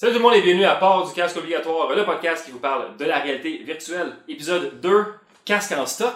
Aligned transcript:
Salut 0.00 0.12
tout 0.12 0.18
le 0.20 0.24
monde 0.26 0.34
et 0.34 0.42
bienvenue 0.42 0.64
à 0.64 0.76
Port 0.76 1.08
du 1.08 1.12
casque 1.12 1.36
obligatoire, 1.38 1.92
le 1.92 2.04
podcast 2.04 2.44
qui 2.44 2.52
vous 2.52 2.60
parle 2.60 2.96
de 2.96 3.04
la 3.04 3.18
réalité 3.18 3.58
virtuelle. 3.64 4.12
Épisode 4.28 4.78
2, 4.80 5.04
casque 5.44 5.72
en 5.72 5.86
stock. 5.86 6.14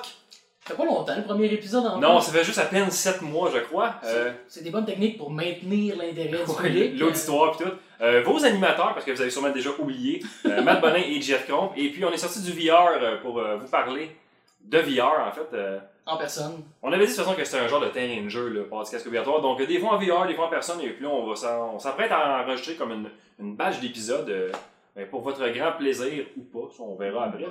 Ça 0.64 0.70
fait 0.70 0.76
pas 0.76 0.84
longtemps 0.84 1.16
le 1.16 1.24
premier 1.24 1.46
épisode 1.52 1.84
en 1.86 1.98
Non, 1.98 2.18
plus. 2.18 2.26
ça 2.26 2.30
fait 2.32 2.44
juste 2.44 2.58
à 2.58 2.66
peine 2.66 2.88
7 2.92 3.22
mois, 3.22 3.50
je 3.52 3.58
crois. 3.58 3.96
Euh, 4.04 4.30
C'est 4.46 4.62
des 4.62 4.70
bonnes 4.70 4.86
techniques 4.86 5.18
pour 5.18 5.32
maintenir 5.32 5.96
l'intérêt 5.96 6.28
du 6.46 6.54
public. 6.54 7.00
L'auditoire 7.00 7.56
et 7.60 7.64
tout. 7.64 7.70
Euh, 8.00 8.22
vos 8.22 8.44
animateurs, 8.44 8.94
parce 8.94 9.04
que 9.04 9.10
vous 9.10 9.20
avez 9.20 9.30
sûrement 9.30 9.50
déjà 9.50 9.70
oublié, 9.76 10.22
euh, 10.46 10.62
Matt 10.62 10.80
Bonin 10.80 11.02
et 11.04 11.20
Jeff 11.20 11.48
Cromp. 11.48 11.72
Et 11.76 11.88
puis 11.90 12.04
on 12.04 12.12
est 12.12 12.18
sorti 12.18 12.40
du 12.40 12.52
VR 12.52 12.86
euh, 13.00 13.16
pour 13.20 13.40
euh, 13.40 13.56
vous 13.56 13.66
parler 13.66 14.14
de 14.60 14.78
VR 14.78 15.26
en 15.26 15.32
fait. 15.32 15.56
En 16.04 16.16
personne. 16.16 16.62
on 16.82 16.92
avait 16.92 17.06
dit 17.06 17.12
de 17.12 17.16
toute 17.16 17.24
façon 17.24 17.36
que 17.36 17.44
c'était 17.44 17.62
un 17.62 17.68
genre 17.68 17.80
de 17.80 17.86
terrain 17.88 18.22
de 18.24 18.28
jeu, 18.28 18.48
le 18.48 18.64
casque 18.90 19.06
obligatoire. 19.06 19.40
Donc 19.40 19.64
des 19.64 19.78
fois 19.78 19.90
en 19.94 19.98
VR, 19.98 20.26
des 20.26 20.34
fois 20.34 20.46
en 20.46 20.50
personne. 20.50 20.80
Et 20.80 20.88
puis 20.90 21.04
là, 21.04 21.10
on 21.10 21.26
va 21.28 21.36
s'en- 21.36 21.74
on 21.74 21.78
s'apprête 21.78 22.10
à 22.10 22.42
enregistrer 22.42 22.74
comme 22.74 22.90
une, 22.92 23.08
une 23.38 23.54
badge 23.54 23.78
d'épisode. 23.80 24.28
euh, 24.28 24.50
ben, 24.96 25.06
pour 25.08 25.22
votre 25.22 25.48
grand 25.48 25.72
plaisir 25.72 26.24
ou 26.36 26.42
pas, 26.42 26.68
ça, 26.76 26.82
on 26.82 26.96
verra 26.96 27.26
après. 27.26 27.44
Euh, 27.44 27.48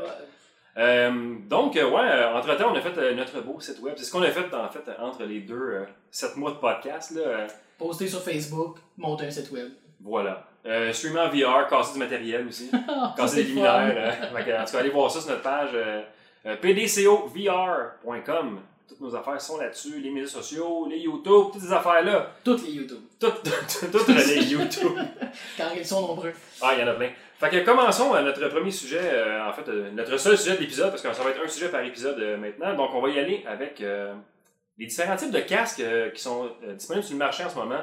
Euh, 0.77 1.35
donc, 1.49 1.75
euh, 1.75 1.89
ouais, 1.89 1.99
euh, 2.01 2.33
entre-temps, 2.33 2.71
on 2.71 2.75
a 2.75 2.81
fait 2.81 3.13
notre 3.13 3.41
beau 3.41 3.59
site 3.59 3.79
web. 3.81 3.93
C'est 3.97 4.05
ce 4.05 4.11
qu'on 4.11 4.21
a 4.21 4.29
fait, 4.31 4.53
en 4.53 4.69
fait, 4.69 4.83
entre 4.99 5.23
les 5.23 5.41
deux 5.41 5.85
sept 6.11 6.37
mois 6.37 6.51
de 6.51 6.57
podcast. 6.57 7.11
Là, 7.11 7.47
poster 7.77 8.07
sur 8.07 8.21
Facebook, 8.21 8.77
monter 8.97 9.25
un 9.25 9.31
site 9.31 9.51
web. 9.51 9.69
voilà. 9.99 10.45
Euh, 10.65 10.93
streamer 10.93 11.19
en 11.21 11.29
VR, 11.29 11.67
casser 11.67 11.93
du 11.93 11.99
matériel 11.99 12.47
aussi. 12.47 12.69
Casser 13.17 13.37
des 13.37 13.49
luminaires. 13.49 14.29
en 14.31 14.63
tout 14.65 14.71
cas, 14.71 14.79
allez 14.79 14.89
voir 14.91 15.09
ça 15.09 15.19
sur 15.19 15.31
notre 15.31 15.41
page 15.41 15.71
pdcovr.com. 16.43 18.59
Toutes 18.87 19.01
nos 19.01 19.15
affaires 19.15 19.39
sont 19.39 19.57
là-dessus. 19.57 19.99
Les 19.99 20.09
médias 20.09 20.27
sociaux, 20.27 20.87
les 20.89 20.99
YouTube, 20.99 21.51
toutes 21.53 21.61
ces 21.61 21.71
affaires-là. 21.71 22.31
Toutes 22.43 22.65
les 22.65 22.71
YouTube. 22.71 22.99
Toutes, 23.19 23.43
toutes, 23.43 23.91
toutes 23.91 24.07
les 24.07 24.43
YouTube. 24.43 24.97
Quand 25.57 25.69
ils 25.75 25.85
sont 25.85 26.07
nombreux. 26.07 26.33
Ah, 26.61 26.71
il 26.75 26.81
y 26.81 26.83
en 26.83 26.87
a 26.87 26.93
plein. 26.93 27.09
Fait 27.39 27.49
que 27.49 27.65
commençons 27.65 28.13
à 28.13 28.21
notre 28.21 28.47
premier 28.49 28.71
sujet, 28.71 28.99
euh, 29.01 29.47
en 29.47 29.53
fait, 29.53 29.67
euh, 29.69 29.89
notre 29.91 30.17
seul 30.17 30.37
sujet 30.37 30.55
de 30.55 30.61
l'épisode, 30.61 30.89
parce 30.89 31.01
que 31.01 31.13
ça 31.13 31.23
va 31.23 31.29
être 31.31 31.43
un 31.43 31.47
sujet 31.47 31.69
par 31.69 31.83
épisode 31.83 32.19
euh, 32.19 32.37
maintenant. 32.37 32.75
Donc, 32.75 32.91
on 32.93 33.01
va 33.01 33.09
y 33.09 33.19
aller 33.19 33.43
avec 33.47 33.81
euh, 33.81 34.13
les 34.77 34.85
différents 34.85 35.15
types 35.15 35.31
de 35.31 35.39
casques 35.39 35.79
euh, 35.79 36.09
qui 36.11 36.21
sont 36.21 36.49
euh, 36.63 36.73
disponibles 36.73 37.05
sur 37.05 37.13
le 37.13 37.19
marché 37.19 37.43
en 37.43 37.49
ce 37.49 37.55
moment. 37.55 37.81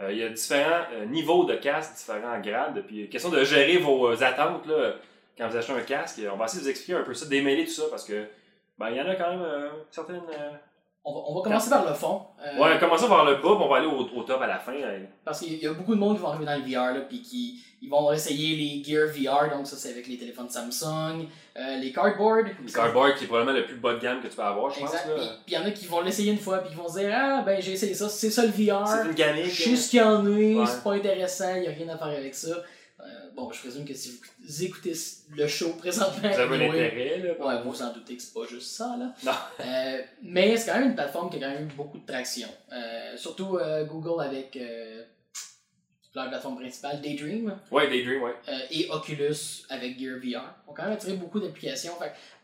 Euh, 0.00 0.10
il 0.10 0.18
y 0.18 0.24
a 0.24 0.28
différents 0.28 0.84
euh, 0.92 1.04
niveaux 1.06 1.44
de 1.44 1.54
casques, 1.54 1.94
différents 1.96 2.40
grades. 2.40 2.82
Puis, 2.86 3.08
question 3.08 3.30
de 3.30 3.44
gérer 3.44 3.78
vos 3.78 4.08
euh, 4.08 4.22
attentes 4.22 4.66
là, 4.66 4.94
quand 5.36 5.48
vous 5.48 5.56
achetez 5.56 5.72
un 5.72 5.80
casque. 5.80 6.20
On 6.32 6.36
va 6.36 6.44
essayer 6.46 6.60
de 6.60 6.64
vous 6.64 6.70
expliquer 6.70 6.98
un 6.98 7.02
peu 7.04 7.14
ça, 7.14 7.26
démêler 7.26 7.64
tout 7.64 7.72
ça, 7.72 7.84
parce 7.90 8.04
que 8.04 8.26
ben, 8.78 8.90
il 8.90 8.96
y 8.96 9.00
en 9.00 9.06
a 9.08 9.14
quand 9.14 9.30
même 9.30 9.42
euh, 9.42 9.68
certaines. 9.90 10.16
euh, 10.16 10.50
On 11.04 11.12
va, 11.14 11.20
on 11.28 11.34
va 11.36 11.42
commencer 11.42 11.68
par 11.70 11.86
le 11.88 11.94
fond. 11.94 12.22
euh, 12.44 12.58
Ouais, 12.60 12.78
commençons 12.80 13.08
par 13.08 13.24
le 13.24 13.34
bas, 13.34 13.40
puis 13.42 13.50
on 13.60 13.68
va 13.68 13.76
aller 13.76 13.86
au, 13.86 13.98
au 14.18 14.22
top 14.22 14.40
à 14.42 14.46
la 14.46 14.58
fin. 14.58 14.72
euh. 14.74 15.00
Parce 15.24 15.40
qu'il 15.40 15.54
y 15.62 15.66
a 15.66 15.72
beaucoup 15.74 15.94
de 15.94 16.00
monde 16.00 16.16
qui 16.16 16.22
vont 16.22 16.28
arriver 16.28 16.46
dans 16.46 16.56
le 16.56 16.62
VR, 16.62 16.94
là, 16.94 17.00
puis 17.08 17.20
qui 17.22 17.60
ils 17.82 17.90
vont 17.90 18.10
essayer 18.12 18.56
les 18.56 18.82
Gear 18.82 19.08
VR, 19.08 19.54
donc 19.54 19.66
ça 19.66 19.76
c'est 19.76 19.90
avec 19.90 20.06
les 20.08 20.16
téléphones 20.16 20.48
Samsung, 20.48 21.26
euh, 21.58 21.76
les 21.76 21.92
Cardboard. 21.92 22.46
Le 22.64 22.72
cardboard 22.72 23.14
qui 23.16 23.24
est 23.24 23.26
probablement 23.26 23.54
le 23.58 23.66
plus 23.66 23.76
bas 23.76 23.92
de 23.92 23.98
gamme 23.98 24.22
que 24.22 24.26
tu 24.28 24.34
peux 24.36 24.42
avoir, 24.42 24.70
je 24.70 24.80
pense. 24.80 24.92
Là. 24.94 24.98
Puis 25.04 25.14
puis 25.44 25.48
il 25.48 25.52
y 25.54 25.58
en 25.58 25.66
a 25.66 25.70
qui 25.70 25.86
vont 25.86 26.00
l'essayer 26.00 26.32
une 26.32 26.38
fois, 26.38 26.58
puis 26.60 26.70
ils 26.72 26.76
vont 26.78 26.88
se 26.88 26.98
dire 27.00 27.10
Ah, 27.14 27.42
ben 27.44 27.60
j'ai 27.60 27.72
essayé 27.72 27.92
ça, 27.92 28.08
c'est 28.08 28.30
ça 28.30 28.42
le 28.46 28.48
VR. 28.52 28.86
C'est 28.88 29.04
une 29.06 29.12
gamique. 29.14 29.44
Je 29.52 29.62
sais 29.64 29.76
ce 29.76 29.90
qu'il 29.90 29.98
y 29.98 30.02
en 30.02 30.24
a, 30.24 30.28
Ouais. 30.30 30.64
c'est 30.66 30.82
pas 30.82 30.92
intéressant, 30.94 31.54
il 31.56 31.60
n'y 31.60 31.68
a 31.68 31.72
rien 31.72 31.88
à 31.90 31.98
faire 31.98 32.06
avec 32.06 32.34
ça. 32.34 32.56
Bon, 33.34 33.50
je 33.52 33.58
présume 33.60 33.84
que 33.84 33.94
si 33.94 34.10
vous 34.40 34.64
écoutez 34.64 34.92
le 35.30 35.46
show 35.48 35.70
présentement, 35.74 36.28
Vous 36.28 36.40
avez 36.40 36.64
un 36.66 36.70
intérêt, 36.70 37.18
là. 37.18 37.46
Ouais, 37.46 37.62
vous 37.64 37.72
vous 37.72 37.82
en 37.82 37.92
doutez 37.92 38.16
que 38.16 38.22
c'est 38.22 38.32
pas 38.32 38.46
juste 38.46 38.70
ça, 38.70 38.96
là. 38.98 39.12
Non. 39.24 39.32
Euh, 39.66 40.02
mais 40.22 40.56
c'est 40.56 40.70
quand 40.70 40.78
même 40.78 40.90
une 40.90 40.94
plateforme 40.94 41.30
qui 41.30 41.36
a 41.36 41.40
quand 41.40 41.54
même 41.54 41.68
eu 41.68 41.72
beaucoup 41.74 41.98
de 41.98 42.06
traction. 42.06 42.48
Euh, 42.72 43.16
surtout 43.16 43.56
euh, 43.56 43.84
Google 43.84 44.22
avec 44.22 44.56
leur 46.14 46.28
plateforme 46.28 46.54
principale, 46.60 47.00
Daydream, 47.00 47.58
Ouais, 47.72 47.88
Daydream, 47.88 48.22
ouais. 48.22 48.34
et 48.70 48.88
Oculus 48.88 49.64
avec 49.68 49.98
Gear 49.98 50.18
VR. 50.18 50.44
ont 50.68 50.72
quand 50.72 50.84
même 50.84 50.92
attiré 50.92 51.14
beaucoup 51.14 51.40
d'applications. 51.40 51.94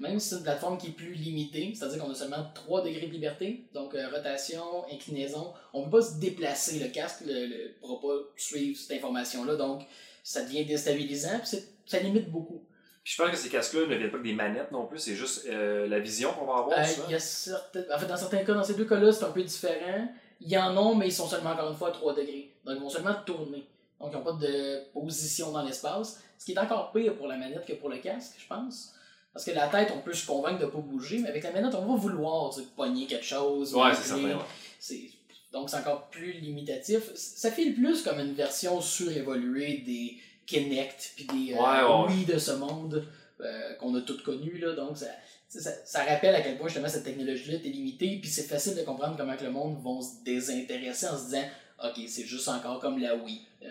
Même 0.01 0.19
si 0.19 0.31
c'est 0.31 0.37
une 0.39 0.43
plateforme 0.43 0.77
qui 0.77 0.89
est 0.89 0.91
plus 0.91 1.13
limitée, 1.13 1.73
c'est-à-dire 1.77 2.03
qu'on 2.03 2.11
a 2.11 2.15
seulement 2.17 2.51
3 2.53 2.83
degrés 2.83 3.07
de 3.07 3.13
liberté, 3.13 3.69
donc 3.73 3.95
rotation, 4.13 4.65
inclinaison, 4.93 5.53
on 5.73 5.85
peut 5.85 5.99
pas 6.01 6.03
se 6.05 6.19
déplacer. 6.19 6.81
Le 6.81 6.89
casque 6.89 7.21
ne 7.25 7.69
pourra 7.81 8.01
pas 8.01 8.23
suivre 8.37 8.77
cette 8.77 8.97
information-là, 8.99 9.55
donc 9.55 9.83
ça 10.23 10.43
devient 10.43 10.65
déstabilisant, 10.65 11.39
puis 11.41 11.59
ça 11.87 11.99
limite 11.99 12.31
beaucoup. 12.31 12.63
Puis 13.03 13.15
je 13.15 13.23
pense 13.23 13.31
que 13.31 13.37
ces 13.37 13.49
casques-là 13.49 13.87
ne 13.87 13.95
viennent 13.95 14.11
pas 14.11 14.19
que 14.19 14.23
des 14.23 14.35
manettes 14.35 14.73
non 14.73 14.87
plus, 14.87 14.99
c'est 14.99 15.15
juste 15.15 15.47
euh, 15.47 15.87
la 15.89 15.99
vision 15.99 16.33
qu'on 16.33 16.45
va 16.45 16.59
avoir. 16.59 16.79
Euh, 16.79 16.85
souvent. 16.85 17.07
il 17.09 17.13
y 17.13 17.15
a 17.15 17.21
certaines... 17.21 17.87
En 17.93 17.99
fait, 17.99 18.07
dans 18.07 18.17
certains 18.17 18.45
cas, 18.45 18.55
dans 18.55 18.65
ces 18.65 18.75
deux 18.75 18.85
cas-là, 18.85 19.11
c'est 19.13 19.25
un 19.25 19.31
peu 19.31 19.43
différent. 19.43 20.09
Il 20.41 20.49
y 20.49 20.59
en 20.59 20.77
a, 20.77 20.95
mais 20.95 21.09
ils 21.09 21.13
sont 21.13 21.27
seulement, 21.27 21.51
encore 21.51 21.71
une 21.71 21.77
fois, 21.77 21.89
à 21.89 21.93
3 21.93 22.15
degrés. 22.15 22.53
Donc, 22.65 22.77
ils 22.77 22.83
vont 22.83 22.91
seulement 22.91 23.15
tourner. 23.25 23.67
Donc, 23.99 24.11
ils 24.13 24.17
n'ont 24.17 24.25
pas 24.25 24.33
de 24.33 24.91
position 24.93 25.51
dans 25.51 25.63
l'espace. 25.63 26.23
Ce 26.39 26.45
qui 26.45 26.53
est 26.53 26.59
encore 26.59 26.93
pire 26.93 27.15
pour 27.17 27.27
la 27.27 27.37
manette 27.37 27.67
que 27.67 27.73
pour 27.73 27.89
le 27.89 27.99
casque, 27.99 28.37
je 28.39 28.47
pense. 28.47 28.95
Parce 29.33 29.45
que 29.45 29.53
la 29.53 29.69
tête, 29.69 29.93
on 29.95 30.01
peut 30.01 30.13
se 30.13 30.27
convaincre 30.27 30.59
de 30.59 30.65
ne 30.67 30.71
pas 30.71 30.79
bouger, 30.79 31.19
mais 31.19 31.29
avec 31.29 31.45
la 31.45 31.53
manette, 31.53 31.75
on 31.75 31.87
va 31.87 31.97
vouloir 31.97 32.53
tu 32.53 32.61
sais, 32.61 32.67
pogner 32.77 33.07
quelque 33.07 33.25
chose. 33.25 33.75
Ouais, 33.75 33.95
c'est 33.95 34.09
certain. 34.09 34.25
ouais. 34.25 35.11
Donc, 35.53 35.69
c'est 35.71 35.77
encore 35.77 36.09
plus 36.11 36.33
limitatif. 36.33 37.13
Ça 37.15 37.51
file 37.51 37.75
plus 37.75 38.03
comme 38.03 38.21
une 38.21 38.35
version 38.35 38.81
surévoluée 38.81 39.79
des 39.85 40.17
Kinect 40.47 41.13
puis 41.17 41.25
des 41.27 41.55
euh, 41.55 41.57
Ouais, 41.57 41.83
ouais. 42.09 42.13
Wii 42.15 42.25
de 42.25 42.39
ce 42.39 42.53
monde 42.53 43.07
euh, 43.41 43.75
qu'on 43.75 43.95
a 43.95 44.01
toutes 44.03 44.23
connues. 44.23 44.59
Là. 44.59 44.73
Donc, 44.75 44.97
ça, 44.97 45.07
ça, 45.49 45.71
ça 45.85 46.05
rappelle 46.05 46.35
à 46.35 46.41
quel 46.41 46.57
point 46.59 46.69
justement 46.69 46.89
cette 46.89 47.05
technologie-là 47.05 47.57
était 47.59 47.69
limitée. 47.69 48.19
Puis 48.21 48.31
c'est 48.31 48.45
facile 48.49 48.77
de 48.77 48.83
comprendre 48.83 49.17
comment 49.17 49.37
que 49.37 49.45
le 49.45 49.51
monde 49.51 49.79
va 49.83 50.03
se 50.03 50.23
désintéresser 50.25 51.07
en 51.09 51.17
se 51.19 51.25
disant 51.27 51.45
Ok, 51.83 51.99
c'est 52.09 52.25
juste 52.25 52.49
encore 52.49 52.79
comme 52.79 52.99
la 52.99 53.15
Wii. 53.17 53.41
Euh, 53.63 53.69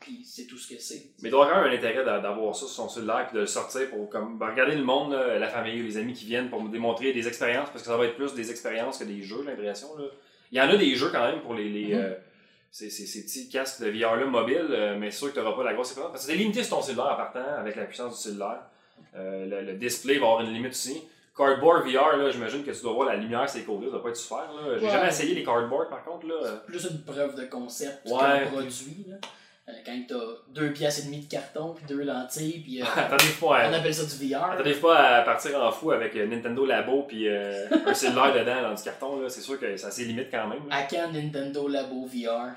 puis 0.00 0.22
c'est 0.24 0.44
tout 0.46 0.58
ce 0.58 0.74
que 0.74 0.80
c'est. 0.80 1.06
Mais 1.22 1.28
il 1.28 1.30
doit 1.30 1.44
avoir 1.46 1.62
quand 1.62 1.68
même 1.70 1.72
un 1.72 1.78
intérêt 1.78 2.04
d'a- 2.04 2.18
d'avoir 2.20 2.54
ça 2.54 2.60
sur 2.66 2.68
son 2.68 2.88
cellulaire 2.88 3.26
puis 3.28 3.36
de 3.36 3.40
le 3.42 3.46
sortir 3.46 3.88
pour 3.90 4.10
comme, 4.10 4.38
ben, 4.38 4.50
regarder 4.50 4.74
le 4.76 4.82
monde, 4.84 5.12
là, 5.12 5.38
la 5.38 5.48
famille, 5.48 5.82
les 5.82 5.96
amis 5.96 6.12
qui 6.12 6.24
viennent 6.26 6.50
pour 6.50 6.62
me 6.62 6.70
démontrer 6.70 7.12
des 7.12 7.26
expériences, 7.28 7.70
parce 7.70 7.82
que 7.82 7.88
ça 7.88 7.96
va 7.96 8.04
être 8.06 8.16
plus 8.16 8.34
des 8.34 8.50
expériences 8.50 8.98
que 8.98 9.04
des 9.04 9.22
jeux, 9.22 9.38
j'ai 9.44 9.50
l'impression. 9.50 9.96
là. 9.96 10.04
Il 10.54 10.58
y 10.58 10.60
en 10.60 10.68
a 10.70 10.76
des 10.76 10.94
jeux 10.94 11.10
quand 11.10 11.24
même 11.30 11.40
pour 11.40 11.54
les, 11.54 11.68
les, 11.68 11.94
Mhm. 11.94 12.00
euh, 12.00 12.14
ces, 12.70 12.88
ces- 12.90 13.06
ces 13.06 13.24
petits 13.24 13.48
casques 13.48 13.82
de 13.82 13.90
VR-là 13.90 14.24
mobiles, 14.26 14.66
euh, 14.70 14.96
mais 14.98 15.10
c'est 15.10 15.18
sûr 15.18 15.28
que 15.28 15.32
tu 15.34 15.40
n'auras 15.40 15.56
pas 15.56 15.64
la 15.64 15.74
grosse 15.74 15.88
expérience. 15.88 16.12
Parce 16.12 16.24
que 16.26 16.30
c'est 16.32 16.38
limité 16.38 16.62
sur 16.62 16.76
ton 16.76 16.82
cellulaire 16.82 17.06
en 17.12 17.16
partant 17.16 17.44
avec 17.58 17.74
la 17.76 17.84
puissance 17.84 18.16
du 18.16 18.22
cellulaire. 18.22 18.60
Euh, 19.16 19.46
le, 19.46 19.62
le 19.72 19.72
display 19.74 20.18
va 20.18 20.26
avoir 20.26 20.40
une 20.42 20.52
limite 20.52 20.70
aussi. 20.72 21.02
Cardboard 21.36 21.84
VR, 21.88 22.16
là, 22.16 22.30
j'imagine 22.30 22.62
que 22.64 22.70
tu 22.70 22.82
dois 22.82 22.92
voir 22.92 23.08
la 23.08 23.16
lumière 23.16 23.46
les 23.52 23.62
côtés, 23.64 23.86
ça 23.86 23.90
doit 23.90 24.02
pas 24.04 24.08
être 24.10 24.16
super. 24.16 24.38
là. 24.38 24.78
J'ai 24.78 24.84
Ouais. 24.86 24.90
jamais 24.92 25.08
essayé 25.08 25.34
les 25.34 25.42
cardboard 25.42 25.90
par 25.90 26.04
contre. 26.04 26.26
Là. 26.28 26.62
Plus 26.66 26.84
une 26.88 27.02
preuve 27.02 27.34
de 27.34 27.44
concept 27.46 28.06
Ouais. 28.06 28.18
qu'un 28.20 28.46
produit. 28.52 29.04
Là. 29.08 29.16
Euh, 29.66 29.72
quand 29.86 29.98
t'as 30.06 30.14
deux 30.60 30.74
pièces 30.74 30.98
et 30.98 31.02
demie 31.06 31.20
de 31.20 31.30
carton 31.30 31.72
puis 31.72 31.86
deux 31.88 32.02
lentilles 32.02 32.60
puis 32.60 32.82
euh, 32.82 32.84
Attendez 32.96 33.24
pas 33.40 33.56
à- 33.60 33.70
on 33.70 33.72
appelle 33.72 33.94
ça 33.94 34.04
du 34.04 34.28
VR. 34.30 34.44
Attendez 34.50 34.74
pas 34.74 34.98
à 34.98 35.22
partir 35.22 35.58
en 35.58 35.72
fou 35.72 35.90
avec 35.90 36.14
euh, 36.16 36.26
Nintendo 36.26 36.66
Labo 36.66 37.04
puis 37.08 37.26
euh, 37.28 37.66
un 37.86 37.94
cellulaire 37.94 38.34
dedans 38.34 38.60
dans 38.60 38.74
du 38.74 38.82
carton, 38.82 39.20
là. 39.22 39.30
c'est 39.30 39.40
sûr 39.40 39.58
que 39.58 39.74
ça 39.78 39.86
a 39.86 39.90
ses 39.90 40.04
limites 40.04 40.28
quand 40.30 40.46
même. 40.48 40.68
là. 40.68 40.76
À 40.76 40.82
quand 40.82 41.10
Nintendo 41.10 41.66
Labo 41.66 42.04
VR 42.04 42.50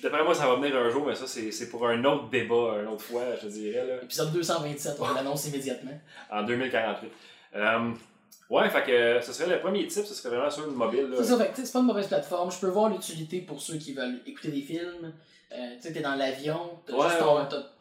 D'après 0.00 0.22
moi, 0.22 0.32
ça 0.32 0.46
va 0.46 0.54
venir 0.54 0.76
un 0.76 0.88
jour, 0.90 1.04
mais 1.08 1.16
ça, 1.16 1.26
c'est 1.26 1.50
c'est 1.50 1.68
pour 1.70 1.88
un 1.88 2.04
autre 2.04 2.28
débat, 2.30 2.76
une 2.82 2.86
autre 2.88 3.02
fois, 3.02 3.22
je 3.42 3.48
te 3.48 3.52
dirais, 3.52 3.84
là, 3.84 3.94
Épisode 4.02 4.30
227, 4.32 4.96
on 5.00 5.12
l'annonce 5.14 5.44
immédiatement. 5.48 5.98
en 6.30 6.44
2048. 6.44 7.10
Euh, 7.56 7.90
ouais, 8.50 8.70
fait 8.70 8.82
que 8.84 8.90
euh, 8.92 9.20
ce 9.20 9.32
serait 9.32 9.50
le 9.52 9.58
premier 9.60 9.88
type, 9.88 10.04
ce 10.06 10.14
serait 10.14 10.36
vraiment 10.36 10.50
sur 10.50 10.68
une 10.68 10.74
mobile. 10.76 11.08
Là. 11.10 11.16
C'est 11.18 11.24
ça, 11.24 11.38
c'est 11.52 11.72
pas 11.72 11.80
une 11.80 11.86
mauvaise 11.86 12.06
plateforme. 12.06 12.52
Je 12.52 12.58
peux 12.60 12.68
voir 12.68 12.90
l'utilité 12.90 13.40
pour 13.40 13.60
ceux 13.60 13.76
qui 13.78 13.92
veulent 13.92 14.20
écouter 14.24 14.52
des 14.52 14.62
films. 14.62 15.12
Euh, 15.50 15.76
tu 15.76 15.82
sais, 15.82 15.92
t'es 15.94 16.00
dans 16.00 16.14
l'avion, 16.14 16.78
t'as 16.86 16.92
Ouais, 16.94 17.06
juste, 17.08 17.18
ton- 17.20 17.36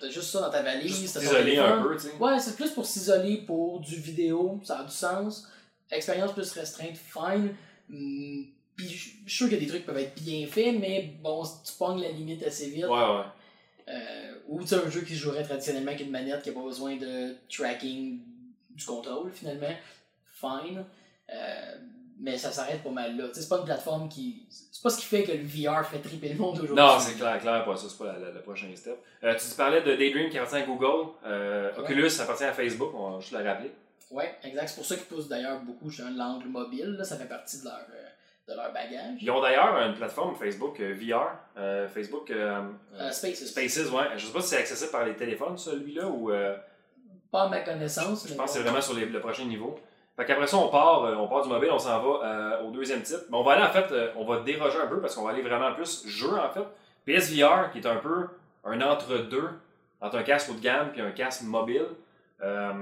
ouais. 0.06 0.12
juste 0.12 0.30
ça 0.32 0.40
dans 0.42 0.50
ta 0.50 0.62
valise. 0.64 1.02
Juste 1.02 1.16
t'as 1.16 1.20
ton 1.20 1.26
isoler 1.28 1.58
un 1.58 1.82
peu, 1.82 1.96
tu 1.98 2.04
sais. 2.04 2.16
Ouais, 2.16 2.40
c'est 2.40 2.56
plus 2.56 2.72
pour 2.72 2.86
s'isoler 2.86 3.38
pour 3.46 3.82
du 3.82 3.96
vidéo, 3.98 4.62
ça 4.64 4.80
a 4.80 4.84
du 4.86 4.92
sens. 4.92 5.48
Expérience 5.92 6.32
plus 6.34 6.50
restreinte, 6.54 6.96
fine. 6.98 7.54
Hum, 7.92 8.46
Puis 8.76 8.88
je 8.90 8.96
suis 9.10 9.24
sûr 9.28 9.50
que 9.50 9.56
des 9.56 9.66
trucs 9.68 9.86
peuvent 9.86 9.98
être 9.98 10.16
bien 10.22 10.46
faits, 10.48 10.76
mais 10.80 11.14
bon, 11.22 11.44
tu 11.44 11.74
pognes 11.78 12.02
la 12.02 12.12
limite 12.12 12.44
assez 12.44 12.70
vite. 12.70 12.86
Ouais, 12.86 12.92
ouais. 12.92 13.24
Euh, 13.90 14.34
ou 14.48 14.62
tu 14.62 14.68
sais, 14.68 14.76
un 14.76 14.90
jeu 14.90 15.02
qui 15.02 15.14
se 15.16 15.20
jouerait 15.20 15.44
traditionnellement 15.44 15.92
avec 15.92 16.02
une 16.06 16.12
manette 16.12 16.44
qui 16.44 16.50
n'a 16.50 16.56
pas 16.56 16.62
besoin 16.64 16.96
de 16.98 17.36
tracking 17.50 18.20
du 18.70 18.86
contrôle 18.86 19.32
finalement, 19.34 19.74
fine. 20.32 20.86
Euh, 21.34 21.76
mais 22.20 22.38
ça 22.38 22.52
s'arrête 22.52 22.84
pas 22.84 22.90
mal 22.90 23.16
là. 23.18 23.26
C'est 23.34 23.48
pas 23.50 23.58
une 23.60 23.66
plateforme 23.66 24.10
qui. 24.10 24.46
C'est 24.50 24.82
pas 24.84 24.90
ce 24.90 24.98
qui 25.00 25.06
fait 25.06 25.24
que 25.24 25.32
le 25.32 25.44
VR 25.44 25.86
fait 25.86 26.00
triper 26.00 26.30
le 26.30 26.36
monde 26.40 26.56
aujourd'hui. 26.56 26.76
Non, 26.76 27.00
c'est 27.00 27.16
clair, 27.16 27.40
clair, 27.40 27.64
pas 27.66 27.76
ça, 27.76 27.88
c'est 27.90 27.98
pas 27.98 28.16
le 28.18 28.42
prochain 28.42 28.68
step. 28.76 28.98
Euh, 29.24 29.36
tu 29.36 29.56
parlais 29.56 29.82
de 29.82 29.96
Daydream 29.96 30.30
qui 30.30 30.38
appartient 30.38 30.56
à 30.58 30.62
Google, 30.62 31.10
euh, 31.26 31.72
Ouais. 31.74 31.80
Oculus 31.80 32.10
appartient 32.22 32.44
à 32.44 32.54
Facebook, 32.54 32.92
on 32.96 33.12
va 33.12 33.20
juste 33.20 33.34
le 33.34 33.44
rappeler. 33.44 33.72
Ouais, 34.12 34.36
exact. 34.44 34.68
C'est 34.70 34.76
pour 34.76 34.86
ça 34.86 34.96
qu'ils 34.96 35.06
poussent 35.06 35.28
d'ailleurs 35.28 35.60
beaucoup 35.62 35.90
justement, 35.90 36.16
l'angle 36.16 36.48
mobile. 36.48 36.96
Là, 36.98 37.04
ça 37.04 37.18
fait 37.18 37.28
partie 37.28 37.60
de 37.60 37.66
leur, 37.66 37.74
euh, 37.94 38.52
de 38.52 38.56
leur 38.56 38.72
bagage. 38.72 39.18
Ils 39.22 39.30
ont 39.32 39.42
d'ailleurs 39.42 39.78
une 39.80 39.96
plateforme 39.96 40.36
Facebook 40.36 40.80
VR, 40.80 41.32
Facebook 41.94 42.32
Spaces. 43.12 43.46
Spaces, 43.48 43.92
ouais. 43.92 44.06
Je 44.18 44.26
sais 44.28 44.34
pas 44.34 44.42
si 44.42 44.48
c'est 44.50 44.58
accessible 44.58 44.92
par 44.92 45.06
les 45.06 45.16
téléphones, 45.16 45.58
celui-là, 45.58 46.08
ou 46.08 46.32
euh, 46.32 46.56
Pas 47.32 47.44
à 47.44 47.50
ma 47.50 47.60
connaissance. 47.60 48.26
je 48.26 48.32
mais 48.32 48.38
pense 48.38 48.52
que 48.52 48.58
c'est 48.58 48.64
vraiment 48.64 48.82
sur 48.82 48.94
les- 48.94 49.06
le 49.06 49.20
prochain 49.20 49.44
niveau. 49.46 49.78
Fait 50.18 50.26
qu'après 50.26 50.48
ça, 50.48 50.58
on 50.58 50.70
part, 50.70 51.06
euh, 51.06 51.16
on 51.16 51.28
part 51.28 51.44
du 51.44 51.50
mobile, 51.50 51.70
on 51.72 51.78
s'en 51.80 52.02
va 52.02 52.26
euh, 52.28 52.64
au 52.64 52.72
deuxième 52.72 53.02
type. 53.04 53.20
Mais 53.30 53.38
on 53.38 53.44
va 53.44 53.54
aller, 53.54 53.64
en 53.64 53.70
fait, 53.70 53.92
euh, 53.92 54.12
on 54.16 54.26
va 54.26 54.40
déroger 54.40 54.80
un 54.80 54.88
peu 54.88 55.00
parce 55.00 55.16
qu'on 55.16 55.24
va 55.24 55.30
aller 55.32 55.44
vraiment 55.44 55.72
plus 55.74 56.08
jeu, 56.08 56.32
en 56.38 56.50
fait. 56.50 56.64
PSVR, 57.06 57.72
qui 57.72 57.80
est 57.80 57.88
un 57.88 57.98
peu 57.98 58.28
un 58.66 58.82
entre-deux 58.82 59.48
entre 60.02 60.18
un 60.18 60.24
casque 60.24 60.50
haut 60.50 60.54
de 60.56 60.60
gamme 60.60 60.90
et 60.96 61.02
un 61.02 61.12
casque 61.12 61.44
mobile, 61.44 61.86
euh, 62.44 62.74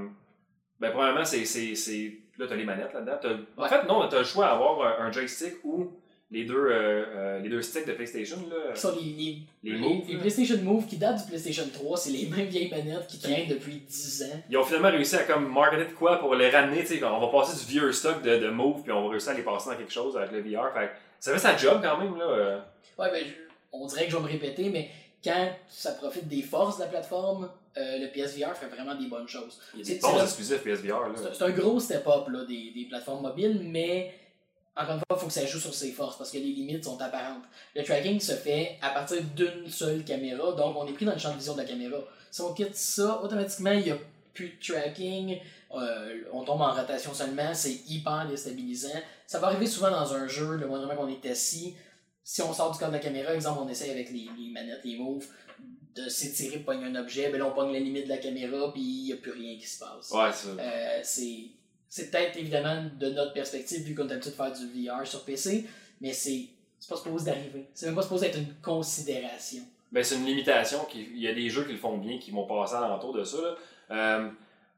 ben, 0.80 0.92
premièrement, 0.92 1.26
c'est. 1.26 1.46
c'est- 1.46 1.76
c'est- 1.76 2.14
Là, 2.38 2.48
tu 2.48 2.54
as 2.54 2.58
les 2.58 2.66
manettes 2.66 2.94
là-dedans. 2.94 3.18
T'as- 3.22 3.64
En 3.64 3.68
fait, 3.68 3.84
non, 3.88 4.08
tu 4.10 4.16
as 4.16 4.20
le 4.20 4.26
choix 4.26 4.46
d'avoir 4.48 5.00
un, 5.00 5.06
un 5.06 5.12
joystick 5.12 5.54
ou 5.64 5.90
les 6.32 6.44
deux, 6.46 6.56
euh, 6.56 7.06
euh, 7.16 7.40
les 7.40 7.50
deux 7.50 7.62
sticks 7.62 7.86
de 7.88 7.94
PlayStation. 7.94 8.38
Là. 8.50 8.74
Ça, 8.76 8.92
les, 9.00 9.02
les, 9.12 9.38
Les 9.64 9.72
les- 9.72 9.78
Move, 9.78 10.08
les 10.08 10.14
là. 10.16 10.20
PlayStation 10.20 10.58
Move 10.64 10.88
qui 10.88 10.98
datent 10.98 11.18
du 11.24 11.28
PlayStation 11.30 11.64
3, 11.72 11.98
c'est 11.98 12.10
les 12.12 12.26
mêmes 12.28 12.48
vieilles 12.48 12.70
manettes 12.72 13.08
qui 13.08 13.20
traînent 13.20 13.48
depuis 13.48 13.76
10 13.88 14.24
ans. 14.24 14.42
Ils 14.50 14.58
ont 14.58 14.64
finalement 14.64 14.90
réussi 14.92 15.16
à 15.16 15.24
comme 15.24 15.52
marketer 15.54 15.86
de 15.86 15.96
quoi 15.96 16.20
pour 16.20 16.36
les 16.36 16.50
ramener. 16.50 16.82
tu 16.82 16.98
sais, 16.98 17.04
On 17.04 17.20
va 17.20 17.28
passer 17.28 17.64
du 17.64 17.72
vieux 17.72 17.92
stock 17.92 18.22
de, 18.24 18.38
de 18.40 18.50
Move 18.50 18.82
puis 18.84 18.92
on 18.92 19.04
va 19.06 19.10
réussir 19.12 19.32
à 19.32 19.34
les 19.36 19.44
passer 19.44 19.70
dans 19.70 19.76
quelque 19.78 19.94
chose 19.94 20.18
avec 20.18 20.32
le 20.32 20.42
VR. 20.42 20.74
Fait 20.74 20.90
ça 21.20 21.32
fait 21.34 21.40
sa 21.40 21.56
job 21.56 21.80
quand 21.84 21.98
même. 22.00 22.18
Là. 22.18 22.26
euh. 22.26 22.60
Ouais, 22.98 23.12
ben, 23.12 23.24
je- 23.26 23.34
on 23.72 23.86
dirait 23.86 24.06
que 24.06 24.12
je 24.12 24.18
vais 24.18 24.24
me 24.24 24.28
répéter, 24.28 24.70
mais 24.70 24.90
quand 25.24 25.50
ça 25.70 25.92
profite 25.92 26.28
des 26.28 26.42
forces 26.42 26.78
de 26.78 26.84
la 26.84 26.88
plateforme, 26.90 27.50
euh, 27.78 27.98
le 28.00 28.08
PSVR 28.08 28.56
fait 28.56 28.68
vraiment 28.68 28.96
des 28.96 29.08
bonnes 29.08 29.28
choses. 29.28 29.60
Il 29.74 29.80
y 29.80 29.82
a 29.82 29.86
C'est- 29.86 29.94
des 29.96 30.00
bons 30.00 30.22
exclusifs 30.24 30.64
PSVR. 30.64 31.10
Là. 31.10 31.16
C'est 31.34 31.44
un 31.44 31.50
gros 31.52 31.80
step-up 31.80 32.26
des, 32.48 32.72
des 32.76 32.86
plateformes 32.90 33.22
mobiles, 33.24 33.60
mais 33.64 34.14
encore 34.76 34.96
une 34.96 35.00
fois, 35.00 35.08
il 35.12 35.20
faut 35.20 35.28
que 35.28 35.34
ça 35.34 35.46
joue 35.46 35.60
sur 35.60 35.74
ses 35.74 35.92
forces 35.92 36.18
parce 36.18 36.32
que 36.32 36.38
les 36.38 36.52
limites 36.52 36.84
sont 36.84 37.02
apparentes. 37.02 37.44
Le 37.76 37.84
tracking 37.84 38.20
se 38.20 38.34
fait 38.34 38.78
à 38.82 38.90
partir 38.90 39.22
d'une 39.36 39.70
seule 39.70 40.04
caméra, 40.04 40.52
donc 40.52 40.76
on 40.78 40.86
est 40.88 40.94
pris 40.94 41.06
dans 41.06 41.14
le 41.14 41.20
champ 41.20 41.32
de 41.32 41.38
vision 41.38 41.54
de 41.54 41.60
la 41.60 41.66
caméra. 41.66 41.98
Si 42.30 42.42
on 42.42 42.54
quitte 42.54 42.76
ça, 42.76 43.22
automatiquement, 43.24 43.72
il 43.72 43.84
n'y 43.84 43.92
a 43.92 43.98
plus 44.34 44.50
de 44.50 44.74
tracking, 44.74 45.40
euh, 45.74 46.24
on 46.34 46.44
tombe 46.44 46.62
en 46.62 46.74
rotation 46.74 47.14
seulement, 47.14 47.54
c'est 47.54 47.90
hyper 47.90 48.28
déstabilisant. 48.28 49.00
Ça 49.28 49.40
va 49.40 49.48
arriver 49.48 49.68
souvent 49.68 49.92
dans 49.92 50.14
un 50.14 50.28
jeu, 50.28 50.58
le 50.58 50.68
moindre 50.68 50.94
qu'on 50.96 51.08
est 51.08 51.26
assis. 51.26 51.76
Si 52.24 52.42
on 52.42 52.54
sort 52.54 52.72
du 52.72 52.80
cadre 52.80 52.92
de 52.92 52.98
la 52.98 53.04
caméra, 53.04 53.34
exemple, 53.34 53.60
on 53.64 53.70
essaye 53.70 53.92
avec 53.92 54.10
les, 54.12 54.28
les 54.38 54.52
manettes, 54.52 54.84
les 54.84 54.98
moves, 54.98 55.28
de 55.96 56.10
s'étirer 56.10 56.58
pour 56.58 56.74
pogner 56.74 56.88
un 56.88 56.96
objet, 56.96 57.30
ben 57.30 57.38
là 57.38 57.46
on 57.46 57.52
pogne 57.52 57.72
la 57.72 57.80
limite 57.80 58.04
de 58.06 58.10
la 58.10 58.18
caméra, 58.18 58.72
puis 58.74 58.82
il 58.82 59.06
n'y 59.06 59.14
a 59.14 59.16
plus 59.16 59.32
rien 59.32 59.58
qui 59.58 59.66
se 59.66 59.80
passe. 59.80 60.12
Ouais, 60.12 60.32
ça. 60.34 60.50
Euh, 60.50 61.00
c'est 61.96 62.12
peut-être 62.12 62.36
évidemment 62.38 62.84
de 63.00 63.10
notre 63.10 63.32
perspective, 63.32 63.82
vu 63.84 63.96
qu'on 63.96 64.04
a 64.04 64.08
l'habitude 64.10 64.32
de 64.34 64.36
faire 64.36 64.52
du 64.52 64.66
VR 64.88 65.08
sur 65.08 65.24
PC, 65.24 65.66
mais 66.02 66.12
c'est 66.12 66.48
pas 66.90 66.98
supposé 66.98 67.26
d'arriver. 67.32 67.66
C'est 67.74 67.86
même 67.86 67.96
pas 67.96 68.02
supposé 68.02 68.28
être 68.28 68.38
une 68.38 68.54
considération. 68.62 69.64
Ben, 69.94 70.04
c'est 70.04 70.16
une 70.16 70.26
limitation. 70.26 70.80
qui- 70.90 71.08
Il 71.14 71.22
y 71.22 71.28
a 71.30 71.34
des 71.34 71.50
jeux 71.50 71.64
qui 71.64 71.72
le 71.72 71.78
font 71.78 71.98
bien, 71.98 72.18
qui 72.20 72.32
vont 72.32 72.46
passer 72.46 72.76
alentour 72.76 73.14
de 73.14 73.24
ça. 73.24 73.38
Là. 73.38 73.56
Euh, 73.92 74.30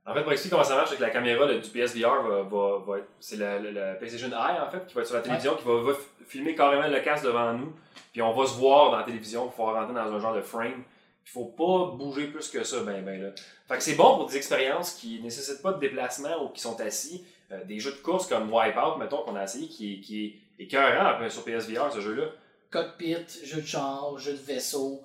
en 0.05 0.13
fait, 0.13 0.21
pour 0.21 0.31
expliquer 0.31 0.51
comment 0.55 0.63
ça 0.63 0.75
marche, 0.75 0.91
c'est 0.91 0.97
que 0.97 1.01
la 1.01 1.09
caméra 1.09 1.51
du 1.51 1.69
PSVR 1.69 2.21
va, 2.21 2.43
va. 2.43 2.97
C'est 3.19 3.37
la, 3.37 3.57
la- 3.59 3.71
la 3.71 3.93
PlayStation 3.95 4.27
Eye, 4.29 4.59
en 4.61 4.69
fait, 4.69 4.85
qui 4.85 4.93
va 4.93 5.01
être 5.01 5.07
sur 5.07 5.15
la 5.15 5.21
télévision, 5.23 5.55
qui 5.55 5.65
va, 5.65 5.81
va 5.81 5.93
filmer 6.27 6.53
carrément 6.55 6.87
le 6.87 6.99
casque 7.01 7.25
devant 7.25 7.51
nous. 7.53 7.73
Puis 8.13 8.21
on 8.21 8.31
va 8.31 8.45
se 8.45 8.53
voir 8.57 8.91
dans 8.91 8.97
la 8.97 9.03
télévision 9.03 9.45
pour 9.45 9.53
pouvoir 9.53 9.75
rentrer 9.75 9.95
dans 9.95 10.13
un 10.13 10.19
genre 10.19 10.35
de 10.35 10.41
frame. 10.41 10.83
Il 11.27 11.29
faut 11.29 11.45
pas 11.45 11.91
bouger 11.93 12.27
plus 12.27 12.47
que 12.47 12.63
ça, 12.63 12.79
ben, 12.83 13.03
ben 13.03 13.21
là. 13.21 13.31
Fait 13.67 13.75
que 13.75 13.83
c'est 13.83 13.95
bon 13.95 14.15
pour 14.15 14.27
des 14.27 14.37
expériences 14.37 14.93
qui 14.93 15.19
nécessitent 15.21 15.61
pas 15.61 15.73
de 15.73 15.79
déplacement 15.79 16.41
ou 16.41 16.49
qui 16.49 16.61
sont 16.61 16.79
assis. 16.79 17.25
Euh, 17.51 17.65
des 17.65 17.79
jeux 17.79 17.91
de 17.91 17.97
course 17.97 18.27
comme 18.27 18.49
Wipeout, 18.49 18.97
mettons, 18.97 19.23
qu'on 19.23 19.35
a 19.35 19.43
essayé, 19.43 19.67
qui 19.67 19.95
est, 19.95 19.99
qui 19.99 20.25
est 20.25 20.63
écœurant 20.63 21.21
euh, 21.21 21.29
sur 21.29 21.43
PSVR, 21.43 21.91
ce 21.91 21.99
jeu-là. 21.99 22.27
Cockpit, 22.69 23.25
jeu 23.43 23.61
de 23.61 23.67
char, 23.67 24.17
jeu 24.17 24.31
de 24.31 24.37
vaisseau, 24.37 25.03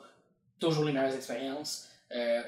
toujours 0.60 0.84
les 0.84 0.92
meilleures 0.92 1.14
expériences. 1.14 1.88
Euh, 2.14 2.42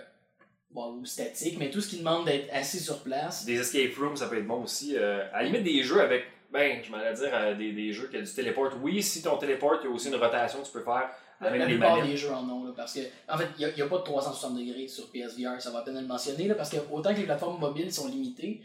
bon, 0.70 0.98
ou 0.98 1.04
statique, 1.04 1.58
mais 1.58 1.70
tout 1.70 1.80
ce 1.80 1.88
qui 1.88 1.98
demande 1.98 2.26
d'être 2.26 2.48
assis 2.52 2.80
sur 2.80 3.02
place. 3.02 3.44
Des 3.44 3.58
escape 3.58 3.96
rooms, 3.98 4.16
ça 4.16 4.28
peut 4.28 4.38
être 4.38 4.46
bon 4.46 4.62
aussi. 4.62 4.96
Euh, 4.96 5.24
à 5.32 5.42
la 5.42 5.48
limite, 5.48 5.64
des 5.64 5.82
jeux 5.82 6.00
avec, 6.00 6.24
ben, 6.52 6.80
je 6.84 6.90
m'en 6.90 6.98
allais 6.98 7.14
dire, 7.14 7.30
euh, 7.32 7.54
des, 7.54 7.72
des 7.72 7.92
jeux 7.92 8.08
qui 8.08 8.18
ont 8.18 8.22
du 8.22 8.32
téléport. 8.32 8.70
Oui, 8.82 9.02
si 9.02 9.22
ton 9.22 9.36
téléport, 9.36 9.78
il 9.82 9.88
y 9.88 9.92
a 9.92 9.94
aussi 9.94 10.08
une 10.08 10.16
rotation 10.16 10.60
que 10.60 10.66
tu 10.66 10.72
peux 10.72 10.82
faire 10.82 11.10
La, 11.40 11.48
avec 11.48 11.60
la 11.60 11.66
plupart 11.66 11.96
manettes. 11.96 12.10
des 12.10 12.16
jeux 12.16 12.30
en 12.30 12.48
ont, 12.48 12.64
là, 12.64 12.72
parce 12.76 12.94
que, 12.94 13.00
en 13.28 13.36
fait, 13.36 13.48
il 13.58 13.66
n'y 13.74 13.82
a, 13.82 13.86
pas 13.86 13.98
de 13.98 14.02
360 14.04 14.56
degrés 14.56 14.88
sur 14.88 15.10
PSVR, 15.10 15.60
ça 15.60 15.70
va 15.70 15.80
à 15.80 15.82
peine 15.82 16.00
le 16.00 16.06
mentionner, 16.06 16.46
là, 16.48 16.54
parce 16.54 16.70
que 16.70 16.76
autant 16.90 17.12
que 17.12 17.18
les 17.18 17.24
plateformes 17.24 17.60
mobiles 17.60 17.92
sont 17.92 18.08
limitées, 18.08 18.62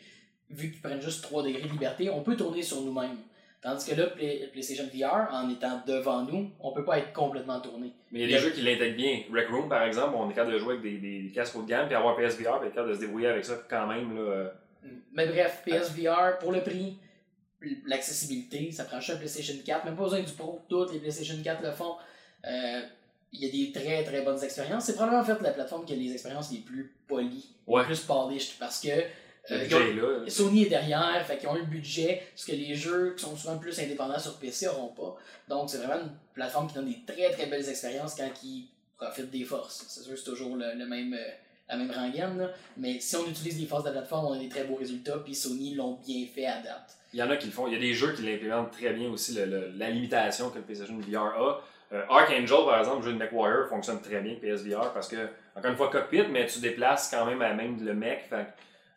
vu 0.49 0.71
qu'ils 0.71 0.81
prennent 0.81 1.01
juste 1.01 1.23
3 1.23 1.43
degrés 1.43 1.63
de 1.63 1.67
liberté, 1.67 2.09
on 2.09 2.21
peut 2.21 2.35
tourner 2.35 2.61
sur 2.63 2.81
nous-mêmes. 2.81 3.17
Tandis 3.61 3.89
que 3.89 3.95
là, 3.95 4.07
Play- 4.07 4.47
PlayStation 4.53 4.85
VR, 4.93 5.33
en 5.33 5.49
étant 5.49 5.81
devant 5.85 6.23
nous, 6.23 6.49
on 6.61 6.71
peut 6.71 6.85
pas 6.85 6.99
être 6.99 7.11
complètement 7.11 7.59
tourné. 7.59 7.91
Mais 8.11 8.21
il 8.21 8.29
y 8.29 8.33
a 8.33 8.37
des 8.37 8.43
jeux 8.43 8.51
qui 8.51 8.61
l'intègrent 8.61 8.95
bien. 8.95 9.23
Rec 9.33 9.49
Room, 9.49 9.67
par 9.67 9.83
exemple, 9.83 10.15
on 10.15 10.29
est 10.29 10.33
capable 10.33 10.53
de 10.53 10.59
jouer 10.59 10.75
avec 10.75 10.81
des, 10.81 11.23
des, 11.23 11.31
casques 11.31 11.57
haut 11.57 11.63
de 11.63 11.67
gamme, 11.67 11.87
puis 11.87 11.95
avoir 11.95 12.15
PSVR, 12.15 12.59
puis 12.59 12.69
être 12.69 12.75
capable 12.75 12.91
de 12.91 12.95
se 12.95 13.01
débrouiller 13.01 13.27
avec 13.27 13.43
ça 13.43 13.61
quand 13.69 13.87
même. 13.87 14.15
Là, 14.15 14.21
euh. 14.21 14.49
Mais 15.11 15.27
bref, 15.27 15.61
PSVR, 15.65 16.37
pour 16.39 16.53
le 16.53 16.61
prix, 16.61 16.97
l'accessibilité, 17.85 18.71
ça 18.71 18.85
prend 18.85 19.01
juste 19.01 19.11
un 19.11 19.17
PlayStation 19.17 19.55
4, 19.65 19.85
même 19.85 19.95
pas 19.95 20.03
besoin 20.03 20.21
du 20.21 20.31
Pro, 20.31 20.61
toutes 20.69 20.93
les 20.93 20.99
PlayStation 20.99 21.35
4 21.43 21.61
le 21.61 21.71
font. 21.71 21.95
Euh, 22.45 22.81
Il 23.31 23.43
y 23.43 23.47
a 23.47 23.51
des 23.51 23.71
très 23.71 24.03
très 24.03 24.21
bonnes 24.23 24.43
expériences. 24.43 24.85
C'est 24.85 24.93
probablement 24.95 25.21
en 25.21 25.23
fait 25.25 25.39
la 25.43 25.51
plateforme 25.51 25.85
qui 25.85 25.93
a 25.93 25.95
les 25.95 26.11
expériences 26.13 26.51
les 26.51 26.57
plus 26.59 26.95
polies, 27.07 27.45
Ouais. 27.67 27.81
les 27.81 27.85
plus 27.85 27.99
polished, 27.99 28.53
parce 28.59 28.79
que 28.81 28.89
euh, 29.51 29.67
ont- 29.71 30.23
là. 30.23 30.29
Sony 30.29 30.63
est 30.63 30.69
derrière, 30.69 31.23
fait 31.27 31.37
qu'ils 31.37 31.47
ont 31.47 31.53
le 31.53 31.63
budget, 31.63 32.23
ce 32.35 32.47
que 32.47 32.53
les 32.53 32.73
jeux 32.73 33.13
qui 33.15 33.23
sont 33.23 33.35
souvent 33.35 33.59
plus 33.59 33.79
indépendants 33.79 34.17
sur 34.17 34.37
PC 34.39 34.65
n'auront 34.65 34.87
pas. 34.87 35.15
Donc 35.47 35.69
c'est 35.69 35.77
vraiment 35.77 36.01
une 36.01 36.09
plateforme 36.33 36.67
qui 36.67 36.73
donne 36.73 36.85
des 36.89 37.01
très 37.05 37.29
très 37.31 37.45
belles 37.45 37.69
expériences 37.69 38.15
quand 38.15 38.31
ils 38.43 38.67
profitent 38.97 39.29
des 39.29 39.43
forces. 39.43 39.85
C'est 39.87 40.01
sûr 40.01 40.17
c'est 40.17 40.23
toujours 40.23 40.55
le, 40.55 40.73
le 40.75 40.85
même, 40.87 41.13
euh, 41.13 41.31
la 41.69 41.77
même 41.77 41.91
rengaine, 41.91 42.35
là. 42.39 42.49
mais 42.77 42.99
si 42.99 43.15
on 43.15 43.27
utilise 43.27 43.59
les 43.61 43.67
forces 43.67 43.83
de 43.83 43.89
la 43.89 43.93
plateforme, 43.99 44.25
on 44.25 44.33
a 44.33 44.39
des 44.39 44.49
très 44.49 44.63
beaux 44.63 44.75
résultats, 44.75 45.19
puis 45.19 45.35
Sony 45.35 45.75
l'ont 45.75 45.99
bien 46.03 46.25
fait 46.33 46.47
à 46.47 46.61
date. 46.63 46.97
Il 47.13 47.19
y 47.19 47.23
en 47.23 47.29
a 47.29 47.37
qui 47.37 47.45
le 47.45 47.51
font. 47.51 47.67
Il 47.67 47.73
y 47.73 47.77
a 47.77 47.79
des 47.79 47.93
jeux 47.93 48.13
qui 48.13 48.23
l'implémentent 48.23 48.71
très 48.71 48.91
bien 48.93 49.07
aussi, 49.09 49.33
le- 49.35 49.45
le- 49.45 49.71
la 49.77 49.91
limitation 49.91 50.49
que 50.49 50.57
le 50.57 50.63
PlayStation 50.63 50.97
VR 50.99 51.25
a. 51.39 51.61
Euh, 51.91 52.03
Archangel, 52.09 52.65
par 52.65 52.79
exemple, 52.79 52.97
le 53.05 53.11
jeu 53.11 53.13
de 53.13 53.17
MechWarrior, 53.17 53.67
fonctionne 53.67 54.01
très 54.01 54.21
bien 54.21 54.35
PSVR 54.35 54.93
parce 54.93 55.07
que, 55.07 55.27
encore 55.55 55.71
une 55.71 55.77
fois, 55.77 55.89
cockpit, 55.89 56.23
mais 56.29 56.45
tu 56.45 56.59
déplaces 56.59 57.09
quand 57.09 57.25
même 57.25 57.41
à 57.41 57.53
même 57.53 57.83
le 57.83 57.93
que 57.93 58.35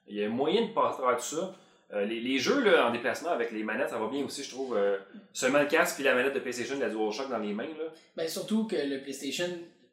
il 0.09 0.17
y 0.17 0.25
a 0.25 0.29
moyen 0.29 0.67
de 0.67 0.73
passer 0.73 1.03
à 1.09 1.15
tout 1.15 1.23
ça. 1.23 1.55
Euh, 1.95 2.05
les, 2.05 2.21
les 2.21 2.39
jeux 2.39 2.63
là, 2.63 2.89
en 2.89 2.91
déplacement 2.91 3.31
avec 3.31 3.53
les 3.53 3.63
manettes, 3.63 3.91
ça 3.91 3.99
va 3.99 4.09
bien 4.09 4.25
aussi, 4.25 4.43
je 4.43 4.51
trouve. 4.51 4.77
Euh, 4.77 4.99
seulement 5.33 5.61
le 5.61 5.67
casque 5.67 5.97
puis 5.97 6.05
la 6.05 6.15
manette 6.15 6.35
de 6.35 6.41
PlayStation, 6.41 6.79
la 6.79 6.89
DualShock 6.89 7.29
dans 7.29 7.39
les 7.39 7.53
mains. 7.53 7.65
Là. 7.65 7.85
Ben, 8.17 8.29
surtout 8.29 8.67
que 8.67 8.77
le 8.77 9.01
PlayStation, 9.01 9.49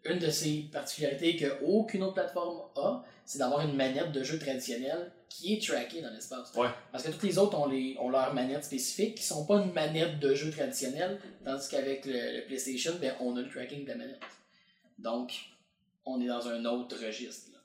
une 0.06 0.20
de 0.20 0.30
ses 0.30 0.70
particularités 0.72 1.36
qu'aucune 1.36 2.04
autre 2.04 2.14
plateforme 2.14 2.62
a, 2.76 3.04
c'est 3.26 3.40
d'avoir 3.40 3.62
une 3.68 3.76
manette 3.76 4.12
de 4.12 4.24
jeu 4.24 4.40
traditionnelle 4.40 5.12
qui 5.30 5.54
est 5.54 5.62
trackée 5.62 6.02
dans 6.02 6.10
l'espace. 6.12 6.52
Ouais. 6.56 6.70
Parce 6.92 7.04
que 7.04 7.12
toutes 7.12 7.24
les 7.24 7.38
autres 7.38 7.58
ont, 7.60 7.68
les, 7.68 7.96
ont 8.00 8.10
leur 8.10 8.34
manette 8.34 8.64
spécifique 8.64 9.16
qui 9.16 9.24
sont 9.24 9.46
pas 9.46 9.62
une 9.62 9.72
manette 9.74 10.20
de 10.20 10.34
jeu 10.34 10.50
traditionnelle, 10.52 11.20
tandis 11.46 11.68
qu'avec 11.70 12.06
le, 12.06 12.14
le 12.38 12.46
PlayStation, 12.48 12.94
ben, 13.00 13.14
on 13.20 13.36
a 13.38 13.42
le 13.42 13.50
tracking 13.50 13.84
de 13.84 13.90
la 13.90 13.96
manette. 13.98 14.22
Donc, 14.98 15.34
on 16.06 16.20
est 16.22 16.28
dans 16.28 16.48
un 16.48 16.66
autre 16.66 16.98
registre. 17.06 17.52
là. 17.54 17.60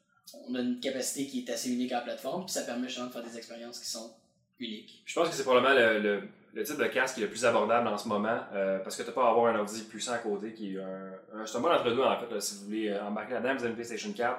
On 0.49 0.55
a 0.55 0.61
une 0.61 0.81
capacité 0.81 1.27
qui 1.27 1.41
est 1.45 1.51
assez 1.51 1.71
unique 1.73 1.93
à 1.93 1.97
la 1.97 2.03
plateforme, 2.03 2.45
puis 2.45 2.53
ça 2.53 2.63
permet 2.63 2.89
justement 2.89 3.07
de 3.07 3.13
faire 3.13 3.23
des 3.23 3.37
expériences 3.39 3.79
qui 3.79 3.89
sont 3.89 4.13
uniques. 4.59 5.03
Je 5.07 5.15
pense 5.15 5.29
que 5.31 5.35
c'est 5.35 5.45
probablement 5.45 5.75
le, 5.75 6.01
le, 6.01 6.29
le 6.55 6.63
type 6.63 6.79
de 6.79 6.85
casque 6.87 7.17
qui 7.17 7.21
est 7.23 7.25
le 7.25 7.31
plus 7.31 7.45
abordable 7.45 7.89
en 7.89 7.99
ce 7.99 8.07
moment 8.09 8.39
euh, 8.55 8.79
parce 8.79 8.97
que 8.97 9.03
tu 9.03 9.11
pas 9.11 9.27
à 9.27 9.31
avoir 9.31 9.47
un 9.55 9.59
ordi 9.59 9.83
puissant 9.83 10.13
à 10.13 10.19
côté 10.19 10.53
qui 10.53 10.77
est 10.77 10.81
un, 10.81 11.41
un 11.41 11.47
c'est 11.47 11.59
un 11.59 11.61
bon 11.61 11.69
entre 11.73 11.85
deux 11.93 12.03
en 12.03 12.17
fait. 12.21 12.33
là. 12.33 12.41
si 12.41 12.57
vous 12.59 12.65
voulez 12.67 12.89
euh, 12.91 13.03
embarquer 13.05 13.35
là-dedans, 13.35 13.55
vous 13.55 13.61
avez 13.61 13.69
une 13.71 13.75
PlayStation 13.75 14.13
4. 14.13 14.37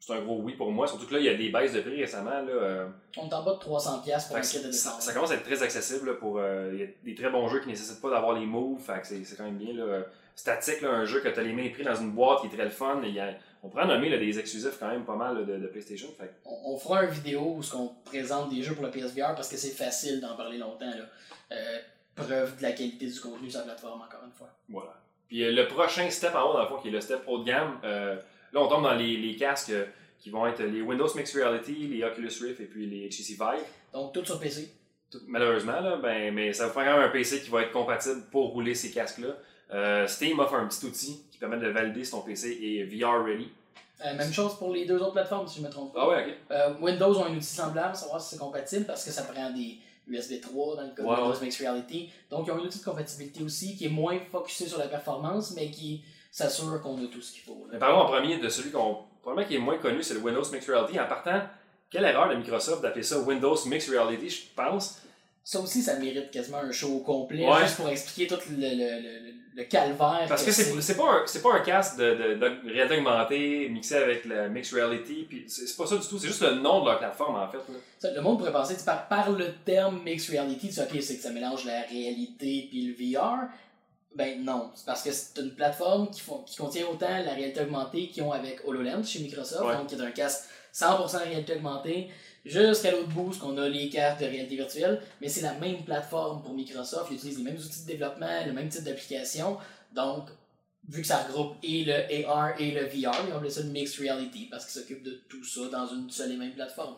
C'est 0.00 0.14
un 0.14 0.20
gros 0.20 0.40
oui 0.42 0.54
pour 0.54 0.72
moi. 0.72 0.88
Surtout 0.88 1.06
que 1.06 1.14
là, 1.14 1.20
il 1.20 1.26
y 1.26 1.28
a 1.28 1.34
des 1.34 1.50
baisses 1.50 1.72
de 1.74 1.80
prix 1.80 2.00
récemment. 2.00 2.30
Là, 2.30 2.48
euh, 2.48 2.86
On 3.16 3.28
est 3.28 3.34
en 3.34 3.44
bas 3.44 3.52
de 3.54 3.58
300$ 3.58 4.02
piastres 4.02 4.28
pour 4.30 4.36
un 4.36 4.40
kit 4.40 4.58
de 4.60 4.72
ça, 4.72 4.88
départ. 4.90 5.02
ça 5.02 5.12
commence 5.12 5.30
à 5.30 5.34
être 5.34 5.44
très 5.44 5.62
accessible 5.62 6.08
là, 6.08 6.14
pour. 6.14 6.38
euh, 6.40 6.70
Il 6.72 6.80
y 6.80 6.82
a 6.82 6.86
des 7.04 7.14
très 7.14 7.30
bons 7.30 7.46
jeux 7.48 7.60
qui 7.60 7.66
ne 7.66 7.70
nécessitent 7.72 8.02
pas 8.02 8.10
d'avoir 8.10 8.32
les 8.36 8.44
moves. 8.44 8.80
Fait 8.80 9.00
que 9.00 9.06
c'est 9.06 9.22
c'est 9.24 9.36
quand 9.36 9.44
même 9.44 9.58
bien. 9.58 9.74
Là. 9.74 10.00
Statique, 10.34 10.80
là, 10.80 10.90
un 10.90 11.04
jeu 11.04 11.20
que 11.20 11.28
tu 11.28 11.38
as 11.38 11.42
les 11.44 11.52
mains 11.52 11.68
prises 11.72 11.86
dans 11.86 11.94
une 11.94 12.10
boîte 12.10 12.40
qui 12.40 12.46
est 12.48 12.50
très 12.50 12.64
le 12.64 12.70
fun. 12.70 13.00
Il 13.04 13.10
y 13.14 13.20
a- 13.20 13.34
on 13.62 13.68
pourrait 13.68 13.86
nommer 13.86 14.08
là, 14.08 14.18
des 14.18 14.38
exclusifs 14.38 14.76
quand 14.78 14.88
même 14.88 15.04
pas 15.04 15.16
mal 15.16 15.38
là, 15.38 15.44
de, 15.44 15.58
de 15.58 15.66
PlayStation. 15.68 16.08
Fait 16.18 16.30
on, 16.44 16.74
on 16.74 16.78
fera 16.78 17.04
une 17.04 17.10
vidéo 17.10 17.40
où 17.40 17.62
on 17.76 17.88
présente 18.04 18.50
des 18.50 18.62
jeux 18.62 18.74
pour 18.74 18.84
le 18.84 18.90
PSVR 18.90 19.34
parce 19.34 19.48
que 19.48 19.56
c'est 19.56 19.70
facile 19.70 20.20
d'en 20.20 20.36
parler 20.36 20.58
longtemps. 20.58 20.90
Là. 20.90 21.04
Euh, 21.52 21.78
preuve 22.14 22.56
de 22.58 22.62
la 22.62 22.72
qualité 22.72 23.06
du 23.06 23.20
contenu 23.20 23.50
sur 23.50 23.60
la 23.60 23.66
plateforme, 23.66 24.00
encore 24.02 24.20
une 24.26 24.32
fois. 24.32 24.48
Voilà. 24.68 25.00
Puis 25.28 25.44
euh, 25.44 25.52
le 25.52 25.66
prochain 25.68 26.10
step 26.10 26.34
en 26.34 26.50
haut, 26.50 26.52
dans 26.54 26.62
le 26.62 26.68
fond, 26.68 26.78
qui 26.78 26.88
est 26.88 26.92
le 26.92 27.00
step 27.00 27.22
haut 27.26 27.38
de 27.38 27.44
gamme, 27.44 27.78
euh, 27.84 28.16
là, 28.52 28.60
on 28.60 28.68
tombe 28.68 28.82
dans 28.82 28.94
les, 28.94 29.16
les 29.16 29.36
casques 29.36 29.72
qui 30.18 30.30
vont 30.30 30.46
être 30.46 30.62
les 30.62 30.82
Windows 30.82 31.08
Mixed 31.14 31.34
Reality, 31.34 31.74
les 31.88 32.04
Oculus 32.04 32.30
Rift 32.42 32.60
et 32.60 32.66
puis 32.66 32.86
les 32.86 33.08
HTC 33.08 33.32
Vive. 33.34 33.64
Donc, 33.92 34.12
tout 34.12 34.24
sur 34.24 34.38
PC. 34.38 34.70
Tout- 35.12 35.20
malheureusement, 35.28 35.80
là, 35.80 35.96
ben, 35.96 36.32
mais 36.34 36.52
ça 36.52 36.66
vous 36.66 36.72
prend 36.72 36.82
quand 36.84 36.96
même 36.98 37.02
un 37.08 37.10
PC 37.10 37.42
qui 37.42 37.50
va 37.50 37.62
être 37.62 37.72
compatible 37.72 38.22
pour 38.30 38.50
rouler 38.52 38.74
ces 38.74 38.90
casques-là. 38.90 39.28
Euh, 39.74 40.06
Steam 40.06 40.38
offre 40.40 40.54
un 40.54 40.66
petit 40.66 40.84
outil 40.86 41.22
qui 41.30 41.38
permet 41.38 41.58
de 41.58 41.68
valider 41.68 42.02
si 42.04 42.10
ton 42.10 42.20
PC 42.22 42.48
est 42.62 42.84
VR 42.84 43.24
ready. 43.24 43.48
Euh, 44.04 44.16
même 44.16 44.32
chose 44.32 44.56
pour 44.58 44.72
les 44.72 44.84
deux 44.84 44.98
autres 44.98 45.12
plateformes, 45.12 45.46
si 45.46 45.60
je 45.60 45.64
me 45.66 45.70
trompe 45.70 45.92
pas. 45.94 46.00
Ah 46.02 46.08
ouais, 46.08 46.24
ok. 46.26 46.32
Euh, 46.50 46.74
Windows 46.80 47.16
ont 47.18 47.24
un 47.26 47.36
outil 47.36 47.46
semblable, 47.46 47.94
savoir 47.94 48.20
si 48.20 48.30
c'est 48.34 48.40
compatible 48.40 48.84
parce 48.86 49.04
que 49.04 49.10
ça 49.10 49.22
prend 49.22 49.50
des 49.50 49.78
USB 50.08 50.40
3 50.40 50.76
dans 50.76 50.82
le 50.82 50.88
cas 50.88 51.02
de 51.02 51.06
Windows. 51.06 51.40
Mixed 51.40 51.60
Reality. 51.66 52.10
Donc, 52.30 52.46
ils 52.46 52.50
ont 52.50 52.56
un 52.56 52.60
outil 52.60 52.80
de 52.80 52.84
compatibilité 52.84 53.42
aussi 53.44 53.76
qui 53.76 53.86
est 53.86 53.90
moins 53.90 54.18
focusé 54.30 54.66
sur 54.66 54.78
la 54.78 54.88
performance, 54.88 55.52
mais 55.54 55.70
qui 55.70 56.02
s'assure 56.30 56.80
qu'on 56.82 56.96
a 57.02 57.06
tout 57.06 57.20
ce 57.20 57.32
qu'il 57.32 57.42
faut. 57.42 57.64
là. 57.66 57.72
Mais 57.74 57.78
parlons 57.78 57.98
en 57.98 58.06
premier 58.06 58.38
de 58.38 58.48
celui 58.48 58.70
qu'on, 58.72 58.98
probablement 59.22 59.46
qui 59.48 59.54
est 59.54 59.58
moins 59.60 59.78
connu, 59.78 60.02
c'est 60.02 60.14
le 60.14 60.20
Windows 60.20 60.42
Mixed 60.52 60.68
Reality. 60.68 60.98
En 60.98 61.06
partant, 61.06 61.40
quelle 61.92 62.04
erreur 62.04 62.28
de 62.30 62.34
Microsoft 62.36 62.82
d'appeler 62.82 63.02
ça 63.02 63.18
Windows 63.20 63.56
Mixed 63.66 63.90
Reality, 63.90 64.28
je 64.30 64.40
pense. 64.56 64.98
Ça 65.44 65.58
aussi, 65.60 65.82
ça 65.82 65.98
mérite 65.98 66.30
quasiment 66.30 66.58
un 66.58 66.70
show 66.72 67.00
complet, 67.00 67.44
Ouais. 67.48 67.62
juste 67.62 67.76
pour 67.76 67.88
expliquer 67.88 68.28
tout 68.28 68.38
le, 68.50 68.56
le, 68.58 69.02
le, 69.02 69.32
le 69.56 69.64
calvaire. 69.64 70.24
Parce 70.28 70.44
que 70.44 70.52
c'est 70.52 70.80
c'est 70.80 70.96
pas, 70.96 71.02
un- 71.02 71.22
c'est 71.26 71.42
pas 71.42 71.54
un 71.54 71.60
casque 71.60 71.96
de, 71.98 72.14
de, 72.14 72.34
de 72.34 72.72
réalité 72.72 72.98
augmentée 72.98 73.68
mixé 73.68 73.96
avec 73.96 74.24
la 74.24 74.48
mixed 74.48 74.72
reality, 74.72 75.26
puis 75.28 75.44
c'est 75.48 75.66
c'est 75.66 75.76
pas 75.76 75.86
ça 75.86 75.96
du 75.96 76.06
tout, 76.06 76.16
c'est 76.16 76.28
juste 76.28 76.42
le 76.42 76.54
nom 76.54 76.82
de 76.82 76.86
leur 76.90 76.98
plateforme 77.00 77.34
en 77.34 77.48
fait. 77.48 77.58
Ça, 77.98 78.12
Le 78.12 78.20
monde 78.20 78.38
pourrait 78.38 78.52
penser, 78.52 78.76
tu 78.76 78.84
par, 78.84 79.08
par 79.08 79.30
le 79.32 79.52
terme 79.64 80.00
mixed 80.04 80.30
reality, 80.30 80.68
tu 80.68 80.74
sais, 80.74 80.82
ok, 80.82 81.02
c'est 81.02 81.16
que 81.16 81.22
ça 81.22 81.30
mélange 81.30 81.64
la 81.64 81.80
réalité 81.82 82.68
puis 82.70 82.94
le 82.96 83.18
VR. 83.18 83.48
Ben 84.14 84.44
non, 84.44 84.70
c'est 84.74 84.84
parce 84.86 85.02
que 85.02 85.10
c'est 85.10 85.40
une 85.40 85.54
plateforme 85.54 86.08
qui, 86.10 86.20
font, 86.20 86.42
qui 86.46 86.56
contient 86.56 86.86
autant 86.86 87.08
la 87.08 87.32
réalité 87.32 87.62
augmentée 87.62 88.08
qu'ils 88.08 88.22
ont 88.22 88.32
avec 88.32 88.60
HoloLens 88.64 89.02
chez 89.04 89.20
Microsoft, 89.20 89.64
Ouais. 89.64 89.74
donc 89.76 89.86
qui 89.88 89.94
est 89.94 90.00
un 90.02 90.10
casque 90.10 90.44
100% 90.72 91.18
réalité 91.24 91.56
augmentée, 91.56 92.10
jusqu'à 92.44 92.90
l'autre 92.90 93.08
bout, 93.08 93.38
qu'on 93.38 93.56
a 93.58 93.68
les 93.68 93.88
cartes 93.88 94.20
de 94.20 94.26
réalité 94.26 94.56
virtuelle, 94.56 95.00
mais 95.20 95.28
c'est 95.28 95.42
la 95.42 95.54
même 95.54 95.84
plateforme 95.84 96.42
pour 96.42 96.54
Microsoft, 96.54 97.08
ils 97.10 97.16
utilisent 97.16 97.38
les 97.38 97.44
mêmes 97.44 97.56
outils 97.56 97.82
de 97.82 97.86
développement, 97.86 98.46
le 98.46 98.52
même 98.52 98.68
type 98.68 98.84
d'application, 98.84 99.58
donc 99.94 100.28
vu 100.88 101.02
que 101.02 101.06
ça 101.06 101.22
regroupe 101.22 101.56
et 101.62 101.84
le 101.84 102.26
AR 102.26 102.60
et 102.60 102.72
le 102.72 102.86
VR, 102.86 103.14
ils 103.26 103.32
ont 103.32 103.36
appelé 103.36 103.50
ça 103.50 103.60
le 103.60 103.68
mixed 103.68 104.00
reality 104.00 104.48
parce 104.50 104.64
qu'ils 104.64 104.80
s'occupent 104.80 105.04
de 105.04 105.22
tout 105.28 105.44
ça 105.44 105.60
dans 105.70 105.86
une 105.86 106.10
seule 106.10 106.32
et 106.32 106.36
même 106.36 106.52
plateforme. 106.52 106.96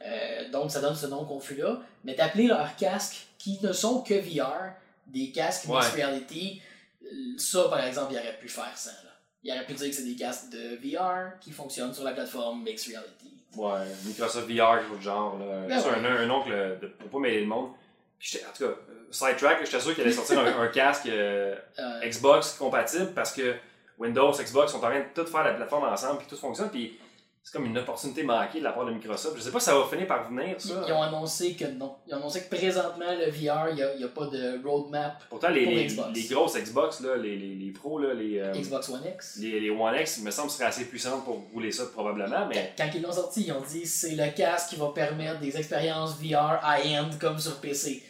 Euh, 0.00 0.48
donc, 0.50 0.70
ça 0.70 0.80
donne 0.80 0.94
ce 0.94 1.06
nom 1.06 1.24
confus-là. 1.24 1.80
Mais 2.04 2.14
d'appeler 2.14 2.46
leurs 2.46 2.74
casques 2.76 3.26
qui 3.36 3.58
ne 3.62 3.72
sont 3.72 4.00
que 4.00 4.14
VR, 4.14 4.72
des 5.06 5.30
casques 5.32 5.66
mixed 5.66 5.94
Ouais. 5.94 6.04
reality, 6.04 6.62
euh, 7.04 7.08
ça, 7.36 7.64
par 7.68 7.84
exemple, 7.84 8.12
il 8.12 8.18
aurait 8.18 8.38
pu 8.38 8.48
faire 8.48 8.72
ça. 8.76 8.92
Là. 8.92 9.07
Il 9.44 9.52
aurait 9.52 9.64
pu 9.64 9.72
dire 9.74 9.88
que 9.88 9.94
c'est 9.94 10.04
des 10.04 10.16
casques 10.16 10.50
de 10.50 10.76
VR 10.76 11.38
qui 11.40 11.52
fonctionnent 11.52 11.94
sur 11.94 12.04
la 12.04 12.12
plateforme 12.12 12.62
mixed 12.64 12.88
reality. 12.92 13.32
Ouais, 13.56 13.86
Microsoft 14.04 14.48
VR, 14.48 15.00
genre, 15.00 15.38
là. 15.38 15.66
Ben 15.68 15.78
ouais. 15.80 16.06
un, 16.08 16.28
un 16.28 16.30
oncle 16.30 16.50
de, 16.50 16.86
pour 16.88 17.08
pas 17.08 17.18
mêler 17.18 17.40
le 17.40 17.46
monde. 17.46 17.70
Puis 18.18 18.38
en 18.38 18.52
tout 18.56 18.64
cas, 18.64 18.70
euh, 18.70 19.06
sidetrack, 19.10 19.64
j'étais 19.64 19.80
sûr 19.80 19.94
qu'il 19.94 20.02
allait 20.02 20.12
sortir 20.12 20.40
un, 20.40 20.60
un 20.60 20.68
casque 20.68 21.06
euh, 21.06 21.54
Euh, 21.78 22.00
Xbox 22.08 22.54
compatible 22.54 23.12
parce 23.14 23.32
que 23.32 23.54
Windows, 23.98 24.32
Xbox 24.32 24.72
sont 24.72 24.78
en 24.78 24.90
train 24.90 25.00
de 25.00 25.04
tout 25.14 25.26
faire 25.26 25.44
la 25.44 25.54
plateforme 25.54 25.84
ensemble 25.84 26.18
puis 26.18 26.26
tout 26.28 26.36
fonctionne 26.36 26.70
puis 26.70 26.98
c'est 27.42 27.52
comme 27.52 27.66
une 27.66 27.78
opportunité 27.78 28.22
manquée 28.22 28.58
de 28.58 28.64
la 28.64 28.72
part 28.72 28.84
de 28.84 28.92
Microsoft. 28.92 29.36
Je 29.36 29.42
sais 29.42 29.50
pas 29.50 29.58
si 29.58 29.66
ça 29.66 29.78
va 29.78 29.86
finir 29.86 30.06
par 30.06 30.30
venir 30.30 30.60
ça. 30.60 30.84
ils 30.86 30.92
ont 30.92 31.02
annoncé 31.02 31.54
que 31.54 31.64
non. 31.64 31.96
Ils 32.06 32.14
ont 32.14 32.18
annoncé 32.18 32.42
que 32.42 32.54
présentement, 32.54 33.06
le 33.18 33.30
VR, 33.30 33.70
il 33.70 33.98
n'y 33.98 34.04
a, 34.04 34.08
pas 34.08 34.26
de 34.26 34.62
roadmap 34.62 35.22
Pourtant 35.30 35.48
les, 35.48 35.64
pour 35.64 35.72
les, 35.72 35.86
Xbox. 35.86 36.08
les 36.14 36.22
grosses 36.34 36.56
Xbox 36.56 37.00
là, 37.00 37.16
les, 37.16 37.36
les, 37.36 37.54
les 37.54 37.70
pros 37.70 37.98
là, 37.98 38.12
les, 38.12 38.38
euh, 38.38 38.52
Xbox 38.52 38.90
One 38.90 39.02
X. 39.14 39.38
les, 39.40 39.60
les 39.60 39.70
One 39.70 39.94
X, 39.98 40.18
il 40.18 40.24
me 40.24 40.30
semble 40.30 40.50
seraient 40.50 40.66
assez 40.66 40.84
puissantes 40.84 41.24
pour 41.24 41.42
rouler 41.52 41.72
ça 41.72 41.86
probablement 41.86 42.46
mais 42.48 42.74
Quand, 42.76 42.84
quand 42.84 42.90
ils 42.94 43.02
l'ont 43.02 43.12
sorti, 43.12 43.44
ils 43.46 43.52
ont 43.52 43.62
dit 43.62 43.86
c'est 43.86 44.14
le 44.14 44.30
casque 44.36 44.70
qui 44.70 44.76
va 44.76 44.88
permettre 44.88 45.40
des 45.40 45.56
expériences 45.56 46.16
VR 46.20 46.60
high-end 46.62 47.10
comme 47.18 47.38
sur 47.38 47.56
PC. 47.60 48.02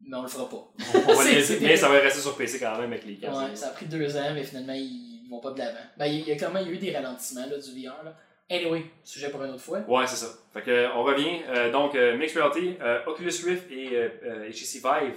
Mais 0.00 0.16
on 0.16 0.22
le 0.22 0.28
fera 0.28 0.48
pas. 0.48 0.72
on 0.94 1.14
va 1.14 1.24
mais 1.60 1.76
ça 1.76 1.88
va 1.88 1.98
rester 1.98 2.20
sur 2.20 2.36
PC 2.36 2.58
quand 2.58 2.78
même 2.78 2.90
avec 2.90 3.04
les 3.04 3.16
casques. 3.16 3.38
Ouais, 3.38 3.54
ça 3.54 3.68
a 3.68 3.70
pris 3.70 3.86
deux 3.86 4.16
ans, 4.16 4.32
mais 4.34 4.42
finalement, 4.42 4.72
ils 4.72 5.07
vont 5.28 5.40
pas 5.40 5.50
de 5.52 5.58
l'avant. 5.58 5.78
Ben, 5.96 6.06
il 6.06 6.26
y 6.28 6.32
a 6.44 6.50
même 6.50 6.68
eu 6.68 6.76
des 6.78 6.94
ralentissements 6.94 7.46
là, 7.46 7.56
du 7.58 7.70
VR. 7.86 8.02
Là. 8.04 8.14
Anyway, 8.50 8.86
sujet 9.04 9.28
pour 9.30 9.42
une 9.44 9.50
autre 9.50 9.60
fois. 9.62 9.80
Ouais, 9.86 10.06
c'est 10.06 10.16
ça. 10.16 10.28
Fait 10.54 10.62
que, 10.62 10.70
euh, 10.70 10.88
on 10.94 11.02
revient. 11.02 11.40
Euh, 11.48 11.70
donc, 11.70 11.94
euh, 11.94 12.16
Mixed 12.16 12.36
Reality, 12.40 12.76
euh, 12.80 13.00
Oculus 13.06 13.32
Rift 13.44 13.70
et 13.70 13.90
HTC 14.50 14.78
Vive. 14.78 15.14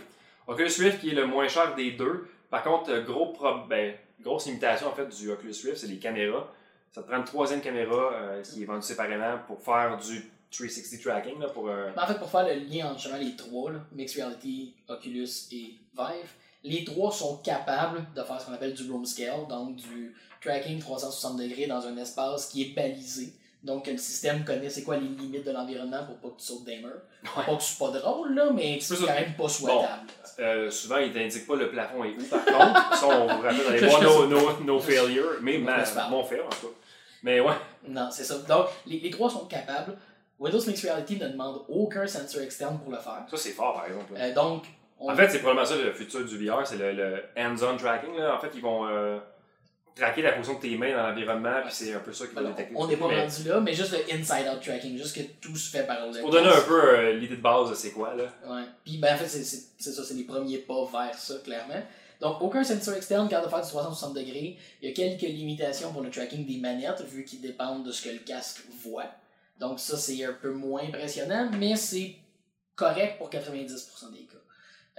Oculus 0.47 0.71
Rift 0.79 0.99
qui 0.99 1.09
est 1.11 1.15
le 1.15 1.25
moins 1.25 1.47
cher 1.47 1.73
des 1.75 1.91
deux. 1.91 2.27
Par 2.49 2.63
contre, 2.63 2.91
gros 3.03 3.31
prob- 3.31 3.67
ben, 3.69 3.93
grosse 4.21 4.47
limitation 4.47 4.87
en 4.87 4.91
fait 4.93 5.07
du 5.07 5.31
Oculus 5.31 5.55
Rift, 5.63 5.77
c'est 5.77 5.87
les 5.87 5.97
caméras. 5.97 6.51
Ça 6.91 7.01
te 7.03 7.07
prend 7.07 7.17
une 7.17 7.23
troisième 7.23 7.61
caméra 7.61 8.11
qui 8.43 8.63
est 8.63 8.65
vendue 8.65 8.81
séparément 8.85 9.39
pour 9.47 9.61
faire 9.61 9.97
du 9.97 10.29
360 10.51 11.01
tracking. 11.01 11.39
Là, 11.39 11.47
pour, 11.47 11.69
euh, 11.69 11.89
Mais 11.95 12.01
en 12.01 12.07
fait, 12.07 12.19
pour 12.19 12.29
faire 12.29 12.45
le 12.45 12.55
lien 12.55 12.87
entre 12.91 12.99
justement 12.99 13.17
les 13.21 13.33
trois, 13.37 13.71
là, 13.71 13.79
Mixed 13.93 14.21
Reality, 14.21 14.73
Oculus 14.89 15.29
et 15.53 15.75
Vive, 15.95 16.31
les 16.63 16.83
trois 16.83 17.11
sont 17.11 17.37
capables 17.37 18.05
de 18.15 18.23
faire 18.23 18.39
ce 18.39 18.45
qu'on 18.45 18.53
appelle 18.53 18.73
du 18.73 18.89
room 18.91 19.05
scale, 19.05 19.47
donc 19.49 19.75
du 19.75 20.15
tracking 20.43 20.79
360 20.79 21.37
degrés 21.37 21.67
dans 21.67 21.85
un 21.85 21.97
espace 21.97 22.47
qui 22.47 22.63
est 22.63 22.73
balisé. 22.75 23.33
Donc, 23.63 23.85
le 23.85 23.97
système 23.97 24.43
connaît 24.43 24.69
c'est 24.71 24.81
quoi 24.81 24.97
les 24.97 25.07
limites 25.07 25.45
de 25.45 25.51
l'environnement 25.51 26.03
pour 26.05 26.15
pas 26.15 26.29
que 26.35 26.41
tu 26.41 26.47
sautes 26.47 26.63
des 26.63 26.77
murs. 26.77 26.89
Ouais. 27.37 27.45
Pas 27.45 27.55
que 27.55 27.61
c'est 27.61 27.77
pas 27.77 27.91
drôle, 27.91 28.33
là, 28.33 28.49
mais 28.51 28.79
c'est 28.81 28.95
quand 28.97 29.05
même 29.05 29.35
pas 29.35 29.47
souhaitable. 29.47 30.07
euh, 30.39 30.71
souvent, 30.71 30.97
ils 30.97 31.13
t'indiquent 31.13 31.45
pas 31.45 31.55
le 31.55 31.69
plafond 31.69 32.03
est 32.03 32.15
où. 32.19 32.23
Par 32.23 32.43
contre, 32.43 32.97
ça, 32.97 33.07
on 33.07 33.27
vous 33.35 33.41
rappelle 33.41 33.63
d'aller 33.63 33.85
voir 33.87 34.01
nos, 34.01 34.25
nos, 34.25 34.59
nos 34.63 34.79
failures. 34.79 35.33
Mais 35.43 35.59
ma, 35.59 35.83
mon 36.09 36.23
fait, 36.23 36.41
en 36.41 36.49
tout 36.49 36.67
cas. 36.69 36.73
Mais 37.21 37.39
ouais, 37.39 37.53
Non, 37.87 38.09
c'est 38.11 38.23
ça. 38.23 38.39
Donc, 38.39 38.65
les, 38.87 38.99
les 38.99 39.11
trois 39.11 39.29
sont 39.29 39.45
capables. 39.45 39.95
Windows 40.39 40.65
Mixed 40.65 40.83
Reality 40.89 41.17
ne 41.19 41.27
demande 41.27 41.61
aucun 41.69 42.07
sensor 42.07 42.41
externe 42.41 42.79
pour 42.79 42.91
le 42.91 42.97
faire. 42.97 43.25
ça, 43.29 43.37
c'est 43.37 43.51
fort, 43.51 43.75
par 43.75 43.85
exemple. 43.85 44.11
Euh, 44.17 44.33
donc, 44.33 44.63
on, 44.63 44.80
En 45.07 45.15
fait, 45.15 45.29
c'est 45.29 45.39
probablement 45.39 45.65
ça 45.65 45.75
le 45.75 45.91
futur 45.91 46.25
du 46.25 46.45
VR, 46.45 46.65
c'est 46.65 46.77
le, 46.77 46.91
le 46.93 47.23
hands-on 47.37 47.77
tracking. 47.77 48.15
Là. 48.15 48.35
En 48.35 48.39
fait, 48.39 48.51
ils 48.53 48.61
vont 48.61 48.87
euh, 48.87 49.17
traquer 49.95 50.21
la 50.21 50.33
position 50.33 50.57
de 50.57 50.61
tes 50.61 50.77
mains 50.77 50.95
dans 50.95 51.07
l'environnement, 51.07 51.61
puis 51.63 51.73
c'est 51.73 51.93
un 51.93 51.99
peu 51.99 52.13
ça 52.13 52.25
qu'ils 52.25 52.35
vont 52.35 52.41
alors, 52.41 52.51
détecter. 52.51 52.75
on 52.77 52.87
n'est 52.87 52.97
pas 52.97 53.07
Mais 53.07 53.21
rendu 53.21 53.43
là, 53.47 53.59
mais 53.59 53.73
juste 53.73 53.91
le 53.91 54.13
inside-out 54.13 54.61
tracking, 54.61 54.97
juste 54.97 55.15
que 55.15 55.21
tout 55.41 55.55
se 55.55 55.69
fait 55.69 55.85
par 55.85 56.05
le 56.05 56.21
Pour 56.21 56.29
donner 56.29 56.49
un 56.49 56.61
peu 56.61 56.81
euh, 56.81 57.13
l'idée 57.13 57.35
de 57.35 57.41
base 57.41 57.69
de 57.69 57.75
c'est 57.75 57.91
quoi, 57.91 58.13
là. 58.15 58.25
Ouais. 58.47 58.63
Puis 58.83 58.97
ben, 58.97 59.15
en 59.15 59.17
fait, 59.17 59.27
c'est 59.27 59.43
ça, 59.43 60.03
c'est 60.03 60.13
les 60.13 60.23
premiers 60.23 60.59
pas 60.59 60.85
vers 60.91 61.15
ça, 61.15 61.35
clairement. 61.43 61.81
Donc, 62.21 62.39
aucun 62.41 62.63
sensor 62.63 62.93
externe 62.93 63.27
capable 63.27 63.47
de 63.47 63.51
faire 63.51 63.61
du 63.63 63.69
360 63.69 64.13
degrés. 64.13 64.55
Il 64.81 64.89
y 64.89 64.91
a 64.91 64.95
quelques 64.95 65.23
limitations 65.23 65.91
pour 65.91 66.03
le 66.03 66.11
tracking 66.11 66.45
des 66.45 66.59
manettes, 66.59 67.01
vu 67.01 67.23
qu'ils 67.25 67.41
dépendent 67.41 67.83
de 67.83 67.91
ce 67.91 68.03
que 68.03 68.09
le 68.09 68.19
casque 68.19 68.61
voit. 68.83 69.09
Donc, 69.59 69.79
ça, 69.79 69.97
c'est 69.97 70.23
un 70.23 70.33
peu 70.33 70.51
moins 70.51 70.83
impressionnant, 70.83 71.49
mais 71.57 71.75
c'est 71.75 72.15
correct 72.75 73.17
pour 73.17 73.29
90% 73.31 74.11
des 74.11 74.19
cas. 74.25 74.37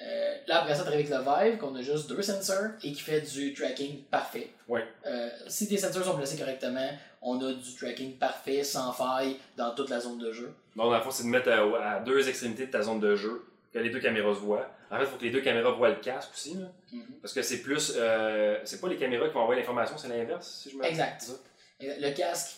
Euh, 0.01 0.37
là, 0.47 0.63
après 0.63 0.75
ça, 0.75 0.83
tu 0.85 0.89
avec 0.89 1.09
le 1.09 1.17
Vive, 1.19 1.59
qu'on 1.59 1.75
a 1.77 1.83
juste 1.83 2.09
deux 2.09 2.23
sensors 2.23 2.71
et 2.83 2.93
qui 2.93 3.01
fait 3.01 3.21
du 3.21 3.53
tracking 3.55 4.03
parfait. 4.05 4.51
Ouais. 4.69 4.85
Euh, 5.07 5.29
si 5.49 5.69
tes 5.69 5.77
sensors 5.77 6.05
sont 6.05 6.17
placés 6.17 6.39
correctement, 6.39 6.89
on 7.21 7.41
a 7.45 7.53
du 7.53 7.75
tracking 7.77 8.17
parfait, 8.17 8.65
sans 8.65 8.93
faille, 8.93 9.37
dans 9.57 9.75
toute 9.75 9.91
la 9.91 10.01
zone 10.01 10.19
de 10.19 10.33
jeu. 10.33 10.53
Donc, 10.75 10.91
dans 10.91 10.97
le 10.97 11.03
fond, 11.03 11.11
c'est 11.11 11.25
de 11.25 11.29
mettre 11.29 11.51
à, 11.51 11.97
à 11.97 12.01
deux 12.01 12.27
extrémités 12.29 12.67
de 12.67 12.71
ta 12.73 12.83
zone 12.83 13.01
de 13.01 13.15
jeu, 13.15 13.45
que 13.73 13.79
les 13.79 13.91
deux 13.91 14.01
caméras 14.01 14.35
se 14.35 14.41
voient. 14.41 14.69
En 14.91 14.97
fait, 14.97 15.05
il 15.05 15.09
faut 15.09 15.17
que 15.19 15.25
les 15.25 15.31
deux 15.31 15.41
caméras 15.41 15.71
voient 15.73 15.91
le 15.91 15.97
casque 16.01 16.31
aussi, 16.35 16.55
là. 16.55 16.67
Mhm. 16.93 17.03
Parce 17.23 17.33
que 17.35 17.43
c'est 17.43 17.59
plus. 17.59 17.93
euh, 17.97 18.59
c'est 18.65 18.81
pas 18.81 18.89
les 18.89 18.97
caméras 18.97 19.29
qui 19.29 19.35
vont 19.35 19.41
envoyer 19.41 19.61
l'information, 19.61 19.97
c'est 19.99 20.09
l'inverse, 20.09 20.61
si 20.63 20.71
je 20.71 20.77
me 20.77 20.85
Exact. 20.85 21.31
Euh, 21.83 21.95
Le 22.01 22.11
casque, 22.15 22.57